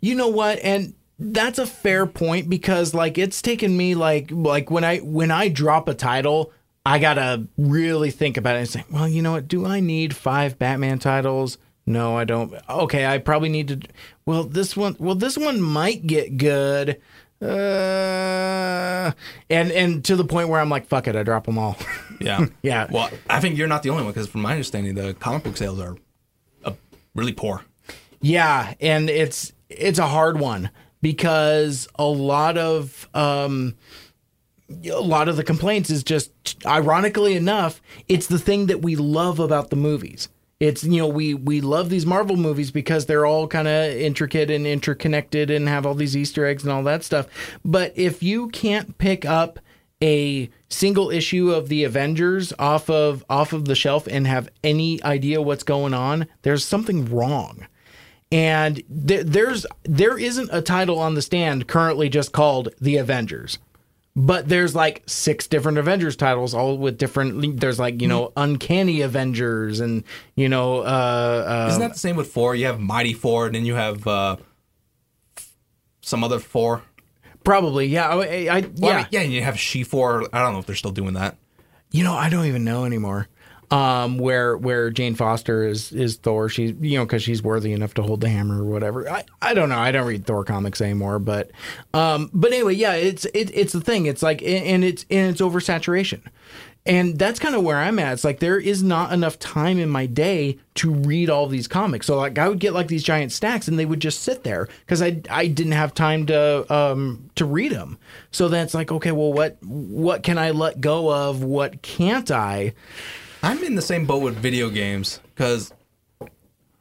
[0.00, 0.58] you know what?
[0.62, 5.32] And that's a fair point because like it's taken me like like when i when
[5.32, 6.52] i drop a title
[6.86, 9.48] i gotta really think about it and say well you know what?
[9.48, 11.58] Do i need five batman titles?
[11.86, 12.54] No i don't.
[12.70, 13.80] Okay i probably need to
[14.26, 17.00] well this one well this one might get good
[17.42, 19.10] uh
[19.50, 21.76] and and to the point where i'm like fuck it i drop them all
[22.20, 22.46] Yeah.
[22.62, 22.86] Yeah.
[22.90, 25.56] Well, I think you're not the only one because, from my understanding, the comic book
[25.56, 25.96] sales are
[26.64, 26.72] uh,
[27.14, 27.62] really poor.
[28.20, 30.70] Yeah, and it's it's a hard one
[31.02, 33.76] because a lot of um
[34.84, 36.32] a lot of the complaints is just
[36.66, 40.28] ironically enough, it's the thing that we love about the movies.
[40.60, 44.50] It's you know we we love these Marvel movies because they're all kind of intricate
[44.50, 47.28] and interconnected and have all these Easter eggs and all that stuff.
[47.64, 49.60] But if you can't pick up
[50.02, 55.02] a single issue of the Avengers off of off of the shelf and have any
[55.02, 57.66] idea what's going on, there's something wrong.
[58.30, 63.58] And th- there's there isn't a title on the stand currently just called The Avengers
[64.18, 67.60] but there's like six different Avengers titles, all with different.
[67.60, 70.02] There's like you know Uncanny Avengers, and
[70.34, 70.80] you know.
[70.80, 72.56] Uh, uh, Isn't that the same with Thor?
[72.56, 74.36] You have Mighty Thor, and then you have uh,
[76.00, 76.82] some other Thor.
[77.48, 78.90] Probably, yeah, I, I, I- Well, yeah.
[78.90, 80.28] I mean, yeah, and you have She Thor.
[80.34, 81.36] I don't know if they're still doing that.
[81.90, 83.26] You know, I don't even know anymore.
[83.70, 86.50] Um, where where Jane Foster is is Thor.
[86.50, 89.08] She's you know because she's worthy enough to hold the hammer or whatever.
[89.10, 89.78] I, I don't know.
[89.78, 91.18] I don't read Thor comics anymore.
[91.18, 91.50] But
[91.94, 94.04] um, but anyway, yeah, it's it, it's the thing.
[94.06, 96.20] It's like and it's and it's oversaturation.
[96.88, 98.14] And that's kind of where I'm at.
[98.14, 102.06] It's like there is not enough time in my day to read all these comics.
[102.06, 104.68] So like I would get like these giant stacks, and they would just sit there
[104.80, 107.98] because I I didn't have time to um to read them.
[108.30, 111.42] So then it's like okay, well what what can I let go of?
[111.44, 112.72] What can't I?
[113.42, 115.72] I'm in the same boat with video games because
[116.20, 116.30] well,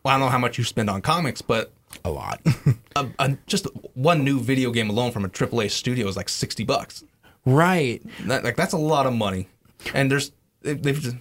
[0.05, 1.73] I don't know how much you spend on comics, but
[2.05, 2.39] A lot.
[2.95, 6.63] a, a, just one new video game alone from a AAA studio is like sixty
[6.63, 7.03] bucks.
[7.45, 8.01] right.
[8.25, 9.49] That, like that's a lot of money,
[9.93, 10.31] and there's
[10.61, 11.15] they, they've just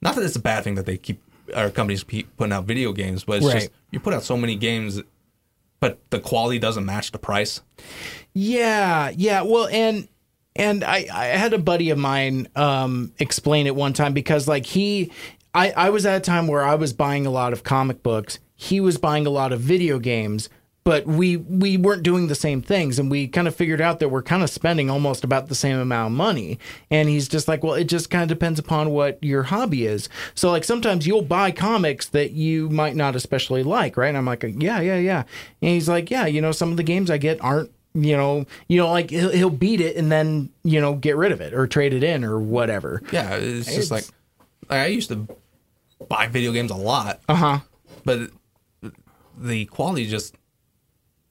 [0.00, 1.22] not that it's a bad thing that they keep
[1.54, 3.54] our companies keep putting out video games, but it's Right.
[3.60, 5.00] just you put out so many games,
[5.80, 7.60] but the quality doesn't match the price.
[8.32, 9.42] Yeah, yeah.
[9.42, 10.08] Well, and
[10.56, 14.66] and I I had a buddy of mine um explain it one time because like
[14.66, 15.10] he
[15.54, 18.38] I I was at a time where I was buying a lot of comic books.
[18.56, 20.48] He was buying a lot of video games,
[20.84, 24.10] but we we weren't doing the same things and we kind of figured out that
[24.10, 26.58] we're kind of spending almost about the same amount of money.
[26.90, 30.08] And he's just like, "Well, it just kind of depends upon what your hobby is."
[30.34, 34.08] So like sometimes you'll buy comics that you might not especially like, right?
[34.08, 35.20] And I'm like, "Yeah, yeah, yeah."
[35.62, 38.44] And he's like, "Yeah, you know, some of the games I get aren't you know,
[38.66, 41.54] you know, like he'll, he'll beat it and then you know get rid of it
[41.54, 43.00] or trade it in or whatever.
[43.12, 44.04] Yeah, it's just It's- like,
[44.68, 45.28] like I used to
[46.08, 47.58] buy video games a lot, Uh huh.
[48.04, 48.30] but
[49.38, 50.34] the quality just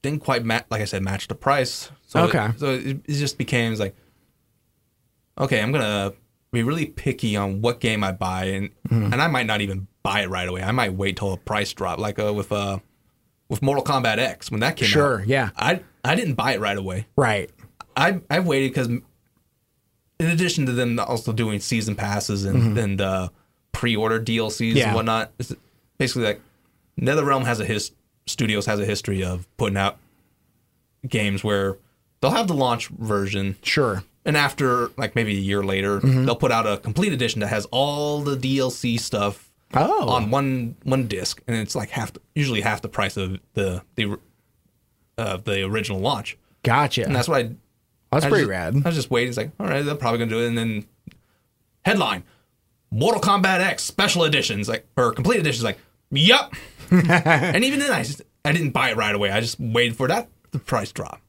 [0.04, 0.64] didn't quite match.
[0.70, 1.90] Like I said, match the price.
[2.06, 2.46] So Okay.
[2.46, 3.96] It, so it, it just became like,
[5.38, 6.12] okay, I'm gonna
[6.52, 9.12] be really picky on what game I buy, and Mm-hmm.
[9.12, 10.62] and I might not even buy it right away.
[10.62, 12.78] I might wait till a price drop, like uh, with uh
[13.48, 14.90] with Mortal Kombat X when that came out.
[14.90, 15.50] Sure, yeah.
[15.56, 17.06] I I didn't buy it right away.
[17.16, 17.50] Right.
[17.96, 19.02] I I waited because in
[20.20, 23.28] addition to them also doing season passes and and uh,
[23.72, 24.76] pre-order DLCs Mm-hmm.
[24.76, 24.86] Yeah.
[24.86, 25.52] and whatnot, it's
[25.98, 26.40] basically like
[27.00, 27.90] NetherRealm has a his
[28.26, 29.98] studios has a history of putting out
[31.08, 31.76] games where
[32.20, 34.02] they'll have the launch version Sure.
[34.24, 36.24] and after like maybe a year later Mm-hmm.
[36.24, 40.08] they'll put out a complete edition that has all the DLC stuff Oh.
[40.08, 43.82] on one one disc and it's like half the, usually half the price of the
[43.96, 44.18] the
[45.18, 47.04] uh, the original launch Gotcha.
[47.04, 47.50] and that's what I
[48.12, 48.74] That's I pretty just- rad.
[48.84, 49.28] I was just waiting.
[49.30, 50.46] It's like, all right, they're probably gonna do it.
[50.48, 50.86] And then
[51.84, 52.22] headline:
[52.90, 55.62] Mortal Kombat X Special Editions, like or complete editions.
[55.64, 55.78] Like,
[56.10, 56.54] yup.
[56.90, 59.30] and even then, I just I didn't buy it right away.
[59.30, 61.20] I just waited for that the price drop.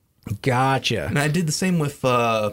[0.41, 1.05] Gotcha.
[1.07, 2.51] And I did the same with uh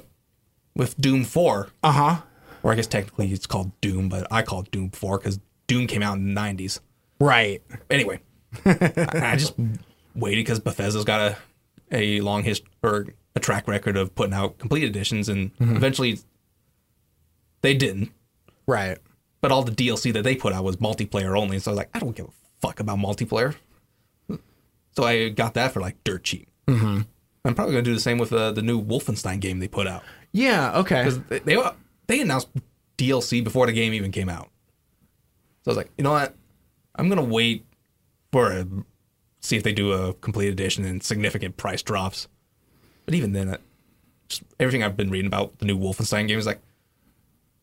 [0.77, 2.17] with Doom Four, Uh huh.
[2.63, 5.87] or I guess technically it's called Doom, but I call it Doom Four because Doom
[5.87, 6.81] came out in the '90s.
[7.21, 7.63] Right.
[7.91, 8.21] Anyway,
[8.65, 9.55] I, I just
[10.15, 11.37] waited because Bethesda's got a
[11.91, 16.19] a long history or a track record of putting out complete editions, and eventually
[17.63, 18.11] they didn't.
[18.67, 18.99] Right.
[19.41, 21.91] But all the DLC that they put out was multiplayer only, so I was like,
[21.95, 22.31] I don't give a
[22.63, 23.55] fuck about multiplayer.
[24.95, 26.49] So I got that for like dirt cheap.
[26.67, 27.03] Mm-hmm.
[27.45, 30.03] I'm probably gonna do the same with uh, the new Wolfenstein game they put out
[30.33, 30.79] Yeah.
[30.79, 31.03] Okay.
[31.03, 31.63] because they, they
[32.07, 32.49] they announced
[32.99, 34.49] DLC before the game even came out.
[35.65, 36.35] So I was like, you know what?
[36.95, 37.65] I'm gonna wait
[38.33, 38.67] for a,
[39.41, 42.29] see if they do a complete edition and significant price drops.
[43.07, 43.57] But even then,
[44.29, 46.61] just everything I've been reading about the new Wolfenstein game is like,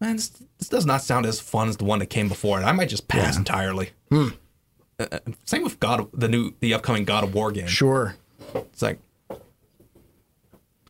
[0.01, 2.63] man, this, this does not sound as fun as the one that came before it.
[2.65, 3.91] I might just pass entirely.
[4.11, 4.31] Uh,
[4.99, 7.67] uh, same with God, the new, the upcoming God of War game.
[7.67, 8.15] Sure.
[8.53, 8.99] It's like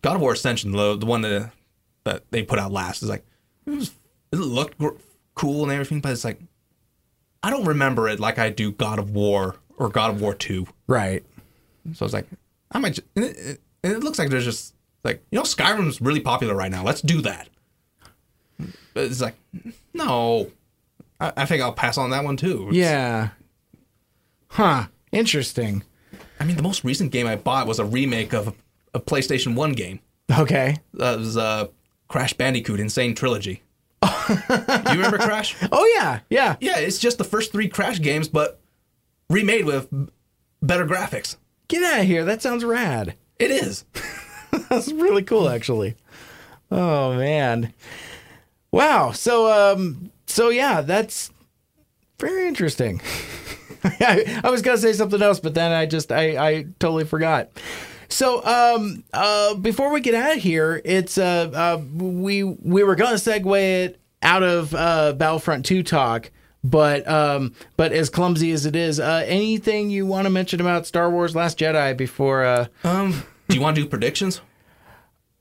[0.01, 1.51] God of War Ascension, the, the one that
[2.05, 3.26] that they put out last, is like
[3.66, 3.91] it, was,
[4.32, 4.95] it looked gr-
[5.36, 6.39] cool and everything, but it's like
[7.43, 10.68] I don't remember it like I do God of War or God of War Two.
[10.88, 11.24] Right.
[11.93, 12.28] So I was like,
[12.72, 12.93] I might.
[12.93, 16.22] Just, and, it, it, and it looks like there's just like you know Skyrim's really
[16.22, 16.84] popular right now.
[16.84, 17.49] Let's do that.
[18.93, 19.36] But it's like
[19.93, 20.51] no,
[21.20, 22.70] I, I think I'll pass on that one too.
[22.70, 23.30] It's- Yeah.
[24.50, 24.86] Huh.
[25.12, 25.84] Interesting.
[26.39, 28.54] I mean the most recent game I bought was a remake of a,
[28.95, 30.00] a PlayStation One game.
[30.32, 30.78] Okay.
[30.93, 31.68] it was uh,
[32.08, 32.89] Crash Bandicoot N.
[32.89, 33.64] Sane Trilogy.
[34.04, 34.36] you
[34.88, 35.56] remember Crash?
[35.72, 36.56] Oh yeah, yeah.
[36.60, 38.60] Yeah, it's just the first three Crash games, but
[39.30, 39.88] remade with
[40.62, 41.36] better graphics.
[41.68, 42.26] Get out of here.
[42.26, 43.16] That sounds rad.
[43.38, 43.86] It is.
[44.70, 45.95] That's really cool, actually.
[46.72, 47.74] Oh man.
[48.72, 49.12] Wow.
[49.12, 50.12] So um.
[50.28, 51.32] So yeah, that's
[52.20, 53.02] very interesting.
[53.84, 57.49] I, I was gonna say something else, but then I just I I totally forgot.
[58.09, 62.95] So um uh before we get out of here, it's uh, uh we we were
[62.95, 66.32] gonna segue it out of uh Battlefront 2 talk,
[66.63, 70.86] but um but as clumsy as it is, uh anything you want to mention about
[70.88, 74.41] Star Wars Last Jedi before uh Um, do you want to do predictions?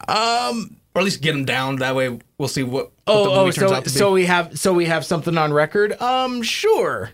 [0.07, 1.77] Um, or at least get them down.
[1.77, 3.99] That way, we'll see what, what the Oh, movie oh, turns so out to be.
[3.99, 6.01] so we have so we have something on record.
[6.01, 7.11] Um, sure.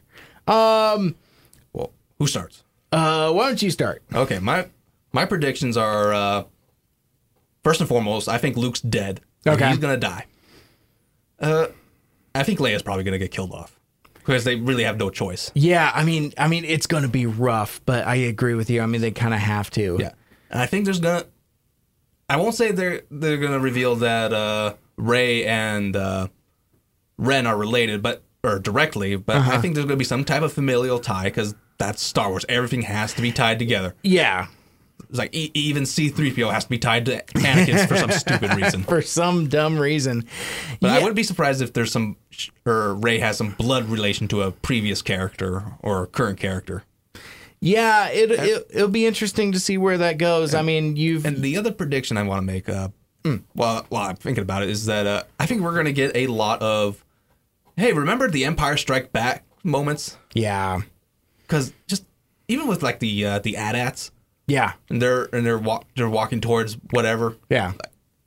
[0.46, 1.14] Um,
[1.72, 2.62] well, who starts?
[2.92, 4.02] uh, why don't you start?
[4.14, 4.68] Okay, my
[5.12, 6.44] my predictions are uh,
[7.62, 8.28] first and foremost.
[8.28, 9.20] I think Luke's dead.
[9.46, 9.68] Okay.
[9.68, 10.26] he's gonna die.
[11.40, 11.66] Uh,
[12.34, 13.78] I think Leia's probably gonna get killed off
[14.14, 15.50] because they really have no choice.
[15.54, 18.80] Yeah, I mean, I mean, it's gonna be rough, but I agree with you.
[18.80, 19.96] I mean, they kind of have to.
[20.00, 20.12] Yeah,
[20.50, 21.24] and I think there's gonna.
[22.28, 26.28] I won't say they're they're gonna reveal that uh, Rey and uh,
[27.18, 30.52] Ren are related, but or directly, but I think there's gonna be some type of
[30.52, 32.44] familial tie because that's Star Wars.
[32.48, 33.94] Everything has to be tied together.
[34.02, 34.46] Yeah,
[35.08, 38.84] It's like e- even C-3PO has to be tied to Anakin for some stupid reason.
[38.84, 40.24] for some dumb reason.
[40.80, 42.16] But I wouldn't be surprised if there's some
[42.64, 46.84] or Rey has some blood relation to a previous character or current character.
[47.60, 50.54] Yeah, it, it it'll be interesting to see where that goes.
[50.54, 52.88] I mean, you've And the other prediction I want to make, uh,
[53.54, 56.14] while while I'm thinking about it, is that uh, I think we're going to get
[56.14, 57.02] a lot of,
[57.76, 60.16] hey, remember the Empire Strike Back moments?
[60.34, 60.80] yeah,
[61.42, 62.04] Because just
[62.48, 64.10] even with like the uh, the AT-ATs
[64.46, 67.36] yeah, and they're and they're walk they're walking towards whatever.
[67.48, 67.72] yeah,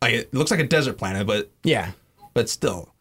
[0.02, 1.92] Like it looks like a desert planet, but yeah.
[2.34, 2.94] but still,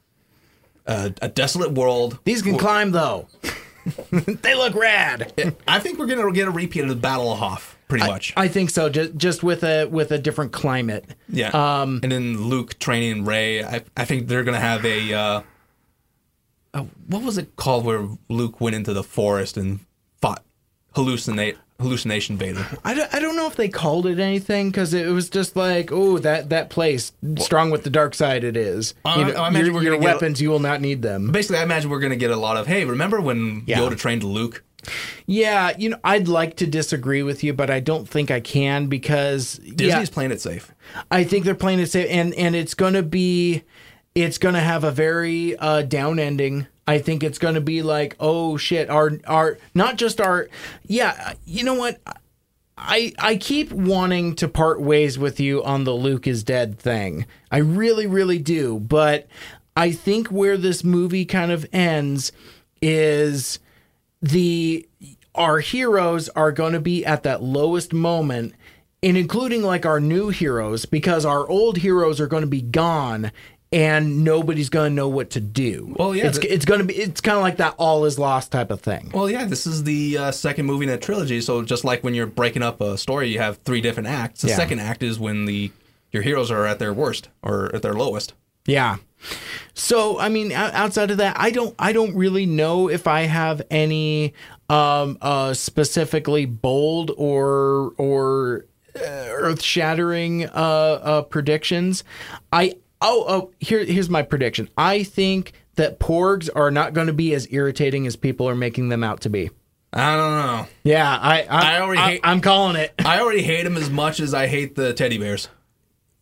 [0.87, 2.19] uh, a desolate world.
[2.25, 3.27] These can climb though.
[4.11, 5.33] they look rad.
[5.67, 8.35] I think we're gonna get a repeat of the Battle of Hoth, pretty much.
[8.37, 8.89] I think so.
[8.91, 11.07] Just just with a with a different climate.
[11.29, 11.49] yeah.
[11.51, 13.65] Um, and then Luke training Rey.
[13.65, 15.15] I I think they're gonna have a.
[15.15, 15.43] Uh,
[16.77, 19.81] uh, what was it called where Luke went into the forest and
[20.21, 20.45] fought
[20.95, 22.67] hallucinate hallucination Vader?
[22.85, 25.91] I don't, I don't know if they called it anything because it was just like,
[25.93, 28.45] oh, that that place strong with the dark side.
[28.45, 28.95] It is.
[29.05, 31.03] I- You know, I imagine your we're your gonna get- weapons, you will not need
[31.03, 31.33] them.
[31.33, 32.67] Basically, I imagine we're gonna get a lot of.
[32.67, 33.79] Hey, remember when Yeah.
[33.81, 34.63] Yoda trained Luke?
[35.27, 38.87] Yeah, you know, I'd like to disagree with you, but I don't think I can
[38.87, 40.71] because Disney's yeah, playing it safe.
[41.11, 43.65] I think they're playing it safe, and and it's gonna be,
[44.17, 46.67] it's gonna have a very uh, down ending.
[46.89, 50.49] I think it's gonna be like, oh shit, our our not just our,
[50.87, 52.01] yeah, you know what.
[52.79, 57.25] I I keep wanting to part ways with you on the Luke is dead thing.
[57.51, 59.29] I really really do, but
[59.77, 62.33] I think where this movie kind of ends
[62.83, 63.59] is
[64.21, 64.87] the
[65.35, 68.55] our heroes are going to be at that lowest moment
[69.03, 73.31] and including like our new heroes because our old heroes are going to be gone
[73.73, 75.95] and nobody's going to know what to do.
[75.99, 78.19] Well, yeah, it's the- it's going to be it's kind of like that all is
[78.19, 79.11] lost type of thing.
[79.13, 81.41] Well, yeah, this is the uh, second movie in a trilogy.
[81.41, 84.43] So just like when you're breaking up a story, you have three different acts.
[84.43, 84.57] The Yeah.
[84.57, 85.71] second act is when the
[86.13, 88.33] your heroes are at their worst or at their lowest.
[88.67, 88.97] Yeah.
[89.75, 93.63] So I mean, outside of that, I don't, I don't really know if I have
[93.71, 94.35] any
[94.69, 99.01] um, uh, specifically bold or or uh,
[99.31, 102.05] earth shattering uh, uh, predictions.
[102.53, 102.75] I
[103.07, 104.69] oh oh here here's my prediction.
[104.77, 108.89] I think that porgs are not going to be as irritating as people are making
[108.89, 109.51] them out to be.
[109.93, 110.67] I don't know.
[110.85, 111.47] Yeah, I I,
[111.77, 112.95] I already I, hate- I'm calling it.
[113.05, 115.49] I already hate them as much as I hate the teddy bears.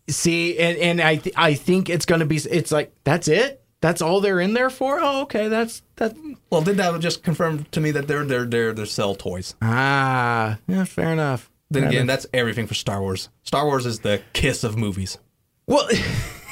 [0.08, 2.36] See, and and I th- I think it's going to be.
[2.36, 3.62] It's like that's it.
[3.80, 4.98] That's all they're in there for.
[5.00, 5.48] Oh, okay.
[5.48, 6.14] That's that.
[6.50, 9.54] Well, did that just confirm to me that they're they're they're they're sell toys?
[9.62, 11.50] Ah, yeah, fair enough.
[11.70, 13.30] Then again, that's everything for Star Wars.
[13.42, 15.18] Star Wars is the kiss of movies.
[15.66, 15.88] Well,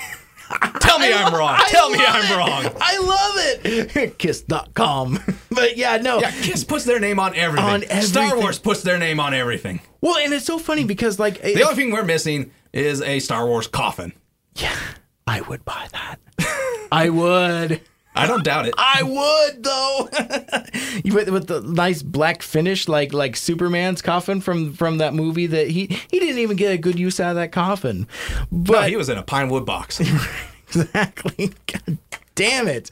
[0.80, 1.58] Tell me I'm wrong.
[1.68, 2.72] Tell me I'm wrong.
[2.80, 3.34] I love
[3.64, 4.18] it.
[4.18, 5.18] Kiss.com.
[5.54, 6.18] But yeah, no.
[6.18, 7.90] Yeah, Kiss puts their name on everything.
[7.90, 8.38] On Star.
[8.38, 9.80] Wars puts their name on everything.
[10.00, 13.46] Well, and it's so funny because like The only thing we're missing is a Star
[13.46, 14.14] Wars coffin.
[14.56, 14.74] yeah,
[15.26, 16.16] I would buy that.
[16.92, 17.82] I would.
[18.14, 18.74] I don't doubt it.
[18.76, 20.08] I would though.
[21.14, 25.46] with, with the nice black finish, like like Superman's coffin from from that movie.
[25.46, 28.06] That he he didn't even get a good use out of that coffin.
[28.50, 30.00] But No, he was in a pine wood box.
[30.68, 31.52] exactly.
[31.66, 31.98] God
[32.34, 32.90] damn it.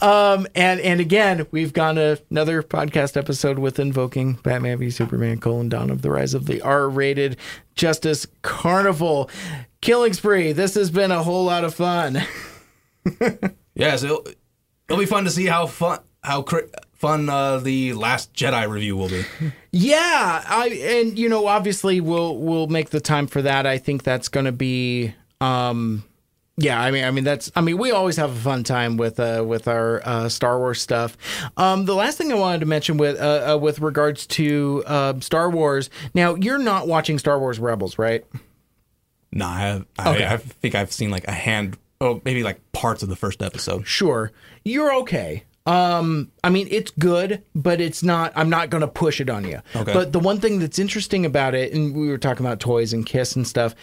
[0.00, 5.38] Um, and and again, we've gone to another podcast episode with invoking Batman v Superman:
[5.40, 7.36] colon Dawn of the Rise of the R-rated
[7.74, 9.28] Justice Carnival
[9.80, 10.52] killing spree.
[10.52, 12.22] This has been a whole lot of fun.
[13.74, 14.26] Yes, it'll,
[14.92, 18.96] it'll be fun to see how fun how cr- fun uh, the last Jedi review
[18.96, 19.24] will be.
[19.74, 23.64] Yeah, I and you know obviously we'll we'll make the time for that.
[23.66, 26.04] I think that's going to be um
[26.58, 29.18] yeah, I mean I mean that's I mean we always have a fun time with
[29.18, 31.16] uh with our uh, Star Wars stuff.
[31.56, 35.18] Um the last thing I wanted to mention with uh, uh with regards to uh,
[35.20, 35.88] Star Wars.
[36.12, 38.26] Now, you're not watching Star Wars Rebels, right?
[39.32, 40.26] Nah, I, have, I, Okay.
[40.26, 43.86] I think I've seen like a hand, oh, maybe like parts of the first episode.
[43.86, 44.32] Sure.
[44.64, 45.44] You're okay.
[45.64, 48.32] Um, I mean, it's good, but it's not.
[48.34, 49.60] I'm not going to push it on you.
[49.76, 49.92] Okay.
[49.92, 53.06] But the one thing that's interesting about it, and we were talking about toys and
[53.06, 53.74] Kiss and stuff.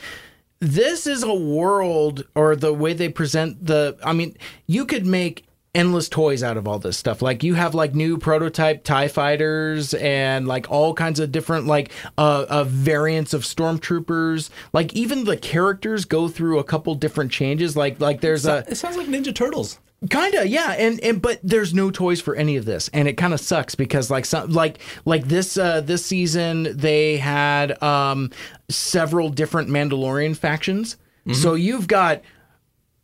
[0.59, 3.97] This is a world, or the way they present the.
[4.03, 4.35] I mean,
[4.67, 7.21] you could make endless toys out of all this stuff.
[7.21, 11.91] Like you have like new prototype Tie fighters and like all kinds of different like
[12.17, 14.49] uh, uh variants of stormtroopers.
[14.73, 17.75] Like even the characters go through a couple different changes.
[17.77, 19.79] Like like there's a It sounds like Ninja Turtles.
[20.09, 23.33] Kinda, yeah, and and but there's no toys for any of this, and it kind
[23.33, 28.31] of sucks because like some like like this uh this season they had um
[28.69, 30.95] several different Mandalorian factions,
[31.33, 32.21] so you've got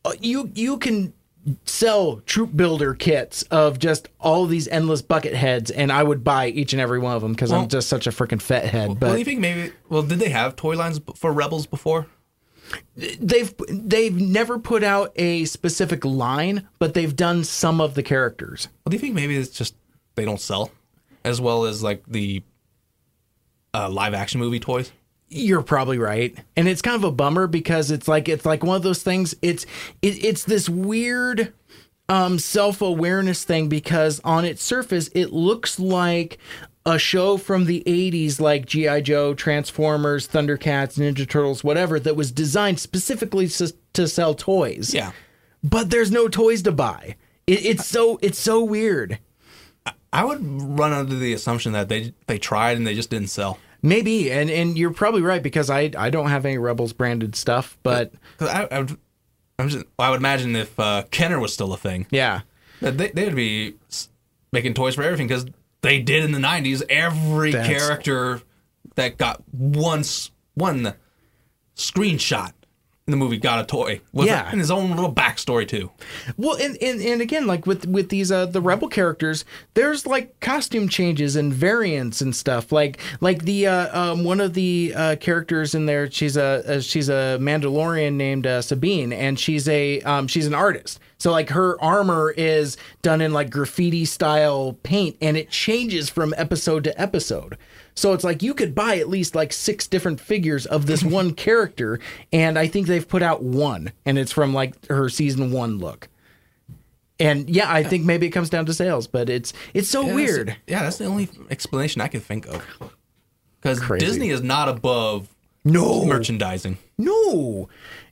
[0.05, 1.13] uh, you you can
[1.65, 6.47] sell troop builder kits of just all these endless bucket heads, and I would buy
[6.47, 8.99] each and every one of them because I'm just such a freaking fat head.
[8.99, 9.72] But do you think maybe?
[9.89, 12.07] Well, did they have toy lines b- for Rebels before?
[12.95, 18.67] they've they've never put out a specific line, but they've done some of the characters.
[18.84, 19.76] Well, do you think maybe it's just
[20.15, 20.72] they don't sell
[21.23, 22.41] as well as like the
[23.73, 24.91] uh, live action movie toys?
[25.30, 28.76] You're probably right, and it's kind of a bummer because it's like it's like one
[28.77, 29.34] of those things.
[29.41, 29.65] It's
[30.02, 31.52] it, it's this weird
[32.07, 36.38] um, self awareness thing because on its surface it looks like
[36.85, 42.31] a show from the 80s like GI Joe, Transformers, Thundercats, Ninja Turtles, whatever that was
[42.31, 44.93] designed specifically s- to sell toys.
[44.93, 45.11] Yeah.
[45.64, 47.15] but there's no toys to buy.
[47.47, 49.18] It, it's so it's so weird.
[50.14, 53.57] I would run under the assumption that they they tried and they just didn't sell.
[53.86, 57.78] Maybe, and and you're probably right because I I don't have any Rebels branded stuff,
[57.84, 58.98] but 'Cause I, I would,
[59.60, 62.41] I'm just, I would imagine if uh, Kenner was still a thing, yeah.
[62.82, 63.76] they, they would be
[64.52, 65.45] making toys for everything because
[65.82, 66.82] they did in the '90s.
[66.90, 68.41] Every That's- character
[68.95, 70.94] that got one s- one
[71.76, 72.53] screenshot
[73.07, 74.02] in the movie got a toy.
[74.14, 74.49] With Yeah.
[74.49, 75.91] and his own little backstory too.
[76.38, 79.45] Well, and, and and again, like with with these uh the rebel characters,
[79.76, 82.72] there's like costume changes and variants and stuff.
[82.72, 86.82] Like like the uh um one of the uh characters in there, she's a, uh
[86.82, 90.99] she's a Mandalorian named uh, Sabine, and she's a um she's an artist.
[91.19, 96.34] So like her armor is done in like graffiti style paint, and it changes from
[96.38, 97.56] episode to episode.
[97.95, 101.34] So it's like you could buy at least like six different figures of this one
[101.34, 101.99] character,
[102.34, 106.09] and I think they've put out one, and it's from like her season one look.
[107.19, 110.07] And yeah, I think maybe it comes down to sales, but it's it's so Yeah,
[110.07, 110.55] that's- weird.
[110.67, 112.61] Yeah, that's the only explanation I can think of.
[113.61, 115.30] Because Disney is not above
[115.63, 116.77] No, merchandising.
[116.97, 117.69] no,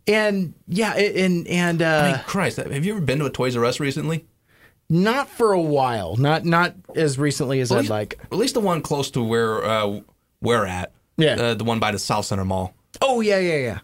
[0.08, 3.56] and yeah, and and uh, I mean, Christ, have you ever been to a Toys
[3.58, 4.26] R Us recently?
[4.90, 8.20] Not for a while, not not as recently as At I'd least, like.
[8.32, 10.02] at least the one close to where uh,
[10.42, 10.92] we're at.
[11.18, 11.34] Yeah.
[11.36, 12.74] uh, the one by the Southcenter Mall.
[13.02, 13.80] Oh yeah, yeah, yeah.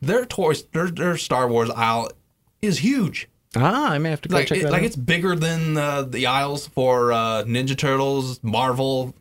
[0.00, 2.10] Their toys, their their Star Wars aisle
[2.62, 3.28] is huge.
[3.56, 4.86] Ah, I may have to go Like, check it- that like out.
[4.86, 9.14] it's bigger than uh, the aisles for uh, Ninja Turtles, Marvel.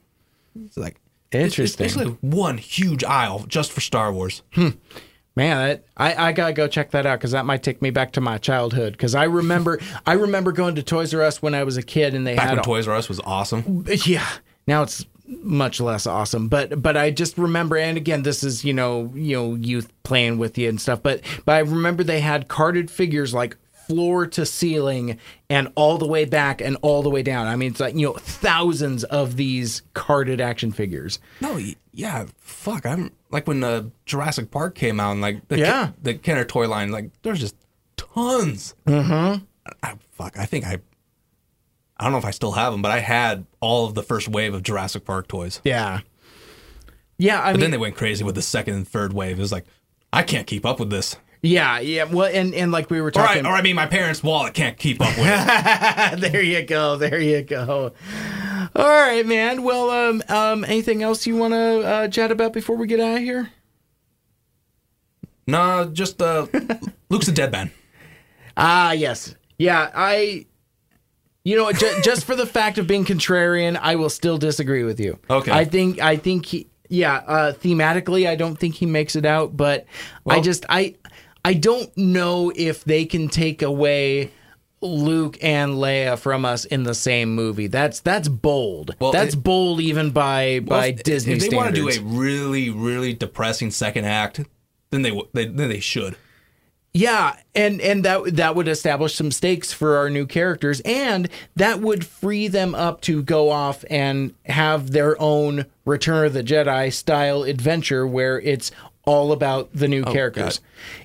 [0.65, 0.98] It's like
[1.31, 1.85] it's- Interesting.
[1.85, 4.44] It's, basically one huge aisle just for Star Wars.
[5.38, 8.11] Man, that, I I gotta go check that out because that might take me back
[8.14, 8.93] to my childhood.
[8.93, 12.15] Because I remember I remember going to Toys R Us when I was a kid,
[12.15, 13.85] and they Back had when all- Toys R Us was awesome.
[14.05, 14.27] yeah
[14.65, 18.72] now it's much less awesome but but i just remember and again this is you
[18.73, 22.47] know you know youth playing with you and stuff but but i remember they had
[22.47, 23.57] carded figures like
[23.88, 25.18] floor to ceiling
[25.49, 28.05] and all the way back and all the way down i mean it's like you
[28.07, 31.59] know thousands of these carded action figures No,
[31.93, 32.85] yeah, fuck.
[32.85, 35.91] I'm like when uh, Jurassic Park came out, and like the Yeah.
[36.03, 37.55] The Kenner toy line, like there's just
[37.97, 38.76] tons.
[38.85, 39.43] Mm-hmm.
[39.81, 40.77] I, fuck, I think I.
[41.99, 44.27] I don't know if I still have them, but I had all of the first
[44.27, 45.59] wave of Jurassic Park toys.
[45.64, 46.01] yeah
[47.18, 49.39] yeah i But mean then they went crazy with the second and third wave.
[49.39, 49.65] It was like,
[50.14, 51.15] I can't keep up with this.
[51.48, 53.86] Yeah yeah well and and like we were Or talking I, or I mean, my
[53.88, 56.19] parents' wallet can't keep up with it.
[56.32, 56.98] there you go.
[56.98, 57.94] There you go.
[58.76, 59.64] All right, man.
[59.64, 63.18] Well, um, um, anything else you want to uh, chat about before we get out
[63.18, 63.49] of here?
[65.48, 66.48] no, just uh,
[67.10, 67.72] Luke's a dead man.
[68.56, 69.36] Ah, yes.
[69.57, 70.45] Yeah, I.
[71.44, 74.99] You know, ju- just for the fact of being contrarian, I will still disagree with
[74.99, 75.18] you.
[75.30, 75.52] Okay.
[75.52, 76.68] I think I think he.
[76.90, 79.86] Yeah, uh, thematically, I don't think he makes it out, but
[80.28, 80.95] I just I
[81.48, 84.32] I don't know if they can take away
[84.82, 87.68] Luke and Leia from us in the same movie.
[87.68, 88.95] That's that's bold.
[88.99, 92.02] Well, that's it- bold even by by if- Disney If they want to do a
[92.02, 94.41] really, really depressing second act,
[94.90, 96.18] then they, they then they should.
[96.94, 101.80] Yeah, and and that that would establish some stakes for our new characters, and that
[101.80, 106.91] would free them up to go off and have their own Return of the Jedi
[106.91, 108.72] style adventure where it's
[109.08, 110.62] all about the new characters.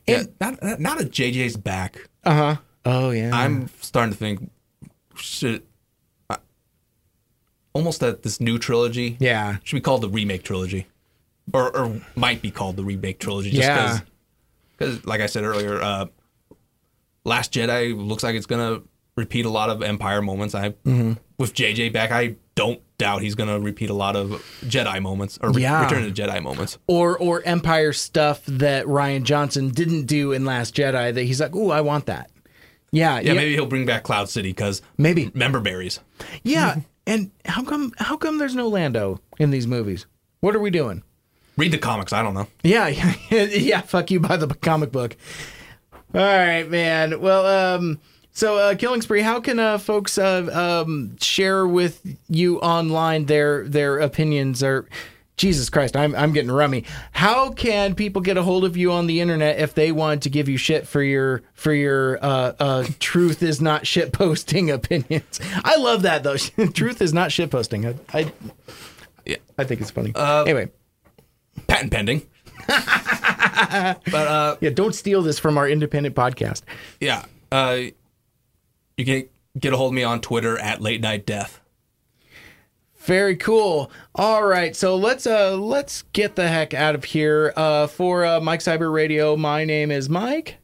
[0.07, 2.09] And Yeah, not, not not a JJ's back.
[2.25, 2.57] uh huh.
[2.85, 3.31] Oh yeah.
[3.33, 4.51] I'm starting to think
[5.15, 5.63] should
[6.29, 6.37] uh,
[7.73, 9.57] almost that this new trilogy yeah.
[9.63, 10.87] should be called the remake trilogy,
[11.55, 13.51] or or might be called the remake trilogy.
[13.51, 14.01] Just Yeah.
[14.77, 16.07] because, like I said earlier, uh,
[17.25, 18.83] Last Jedi looks like it's gonna
[19.17, 20.55] repeat a lot of Empire moments.
[20.57, 21.13] I Mm-hmm.
[21.39, 24.31] with JJ back, I don't doubt he's gonna repeat a lot of
[24.65, 25.83] Jedi moments or re- Yeah.
[25.85, 26.79] Return of the Jedi moments.
[26.87, 31.55] Or or Empire stuff that Rian Johnson didn't do in Last Jedi that he's like,
[31.55, 32.31] ooh, I want that.
[32.95, 35.31] Yeah, Yeah, maybe he'll bring back Cloud City because Maybe.
[35.35, 36.01] member berries.
[36.43, 40.07] Yeah, and how come how come there's no Lando in these movies?
[40.41, 41.03] What are we doing?
[41.57, 42.13] Read the comics.
[42.13, 42.49] I don't know.
[42.63, 42.89] Yeah,
[43.31, 43.81] yeah, yeah.
[43.81, 45.17] Fuck you by the comic book.
[46.15, 47.21] All right, man.
[47.23, 47.99] Well, um,
[48.33, 53.67] so uh, Killing Spree, how can uh, folks uh, um, share with you online their
[53.69, 54.89] their opinions or?
[55.39, 56.85] Jesus Christ, I'm I'm getting rummy.
[57.11, 60.31] How can people get a hold of you on the internet if they want to
[60.31, 65.41] give you shit for your for your uh, uh, truth is not shit posting opinions?
[65.65, 66.37] I love that though.
[66.75, 67.87] truth is not shit posting.
[67.87, 68.33] I, I
[69.25, 69.37] Yeah.
[69.59, 70.13] I think it's funny.
[70.15, 70.71] anyway,
[71.67, 72.23] Patent pending.
[72.67, 76.63] but uh, yeah, don't steal this from our independent podcast.
[77.01, 77.81] yeah, uh,
[79.03, 81.61] you can get a hold of me on Twitter at Late Night Death.
[82.99, 83.91] Very cool.
[84.15, 87.53] All right, so let's uh let's get the heck out of here.
[87.57, 90.59] Uh, for uh, Mike Cybert Radio, my name is Mike,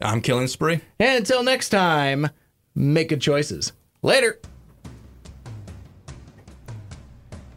[0.00, 0.80] I'm Killing Spree.
[0.98, 2.30] and until next time,
[2.74, 3.72] make good choices.
[4.00, 4.40] Later.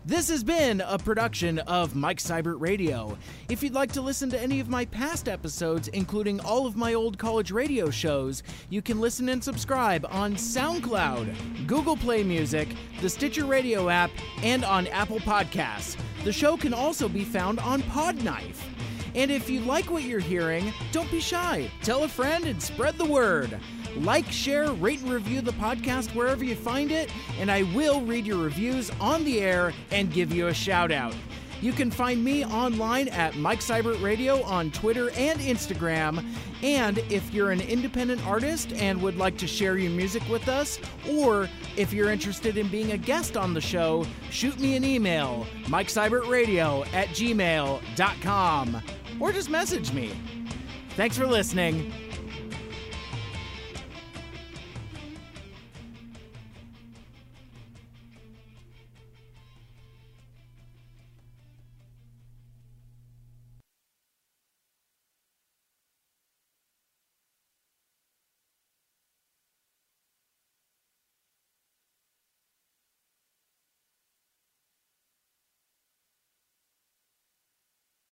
[0.08, 3.18] This has been a production of Mike Cybert Radio.
[3.50, 6.94] If you'd like to listen to any of my past episodes, including all of my
[6.94, 12.68] old college radio shows, you can listen and subscribe on SoundCloud, Google Play Music,
[13.02, 14.12] the Stitcher Radio app,
[14.44, 15.98] and on Apple Podcasts.
[16.24, 18.62] The show can also be found on Podknife.
[19.16, 21.72] And if you like what you're hearing, don't be shy.
[21.82, 23.60] Tell a friend and spread the word.
[23.98, 27.10] Like, share, rate, and review the podcast wherever you find it,
[27.40, 31.16] and I will read your reviews on the air and give you a shout out.
[31.62, 36.24] You can find me online at Mike Cybert Radio on Twitter and Instagram.
[36.62, 40.80] And if you're an independent artist and would like to share your music with us,
[41.10, 45.48] or if you're interested in being a guest on the show, shoot me an email,
[45.64, 48.82] MikeCybertRadio at gmail.com,
[49.20, 50.12] or just message me.
[50.96, 51.92] Thanks for listening.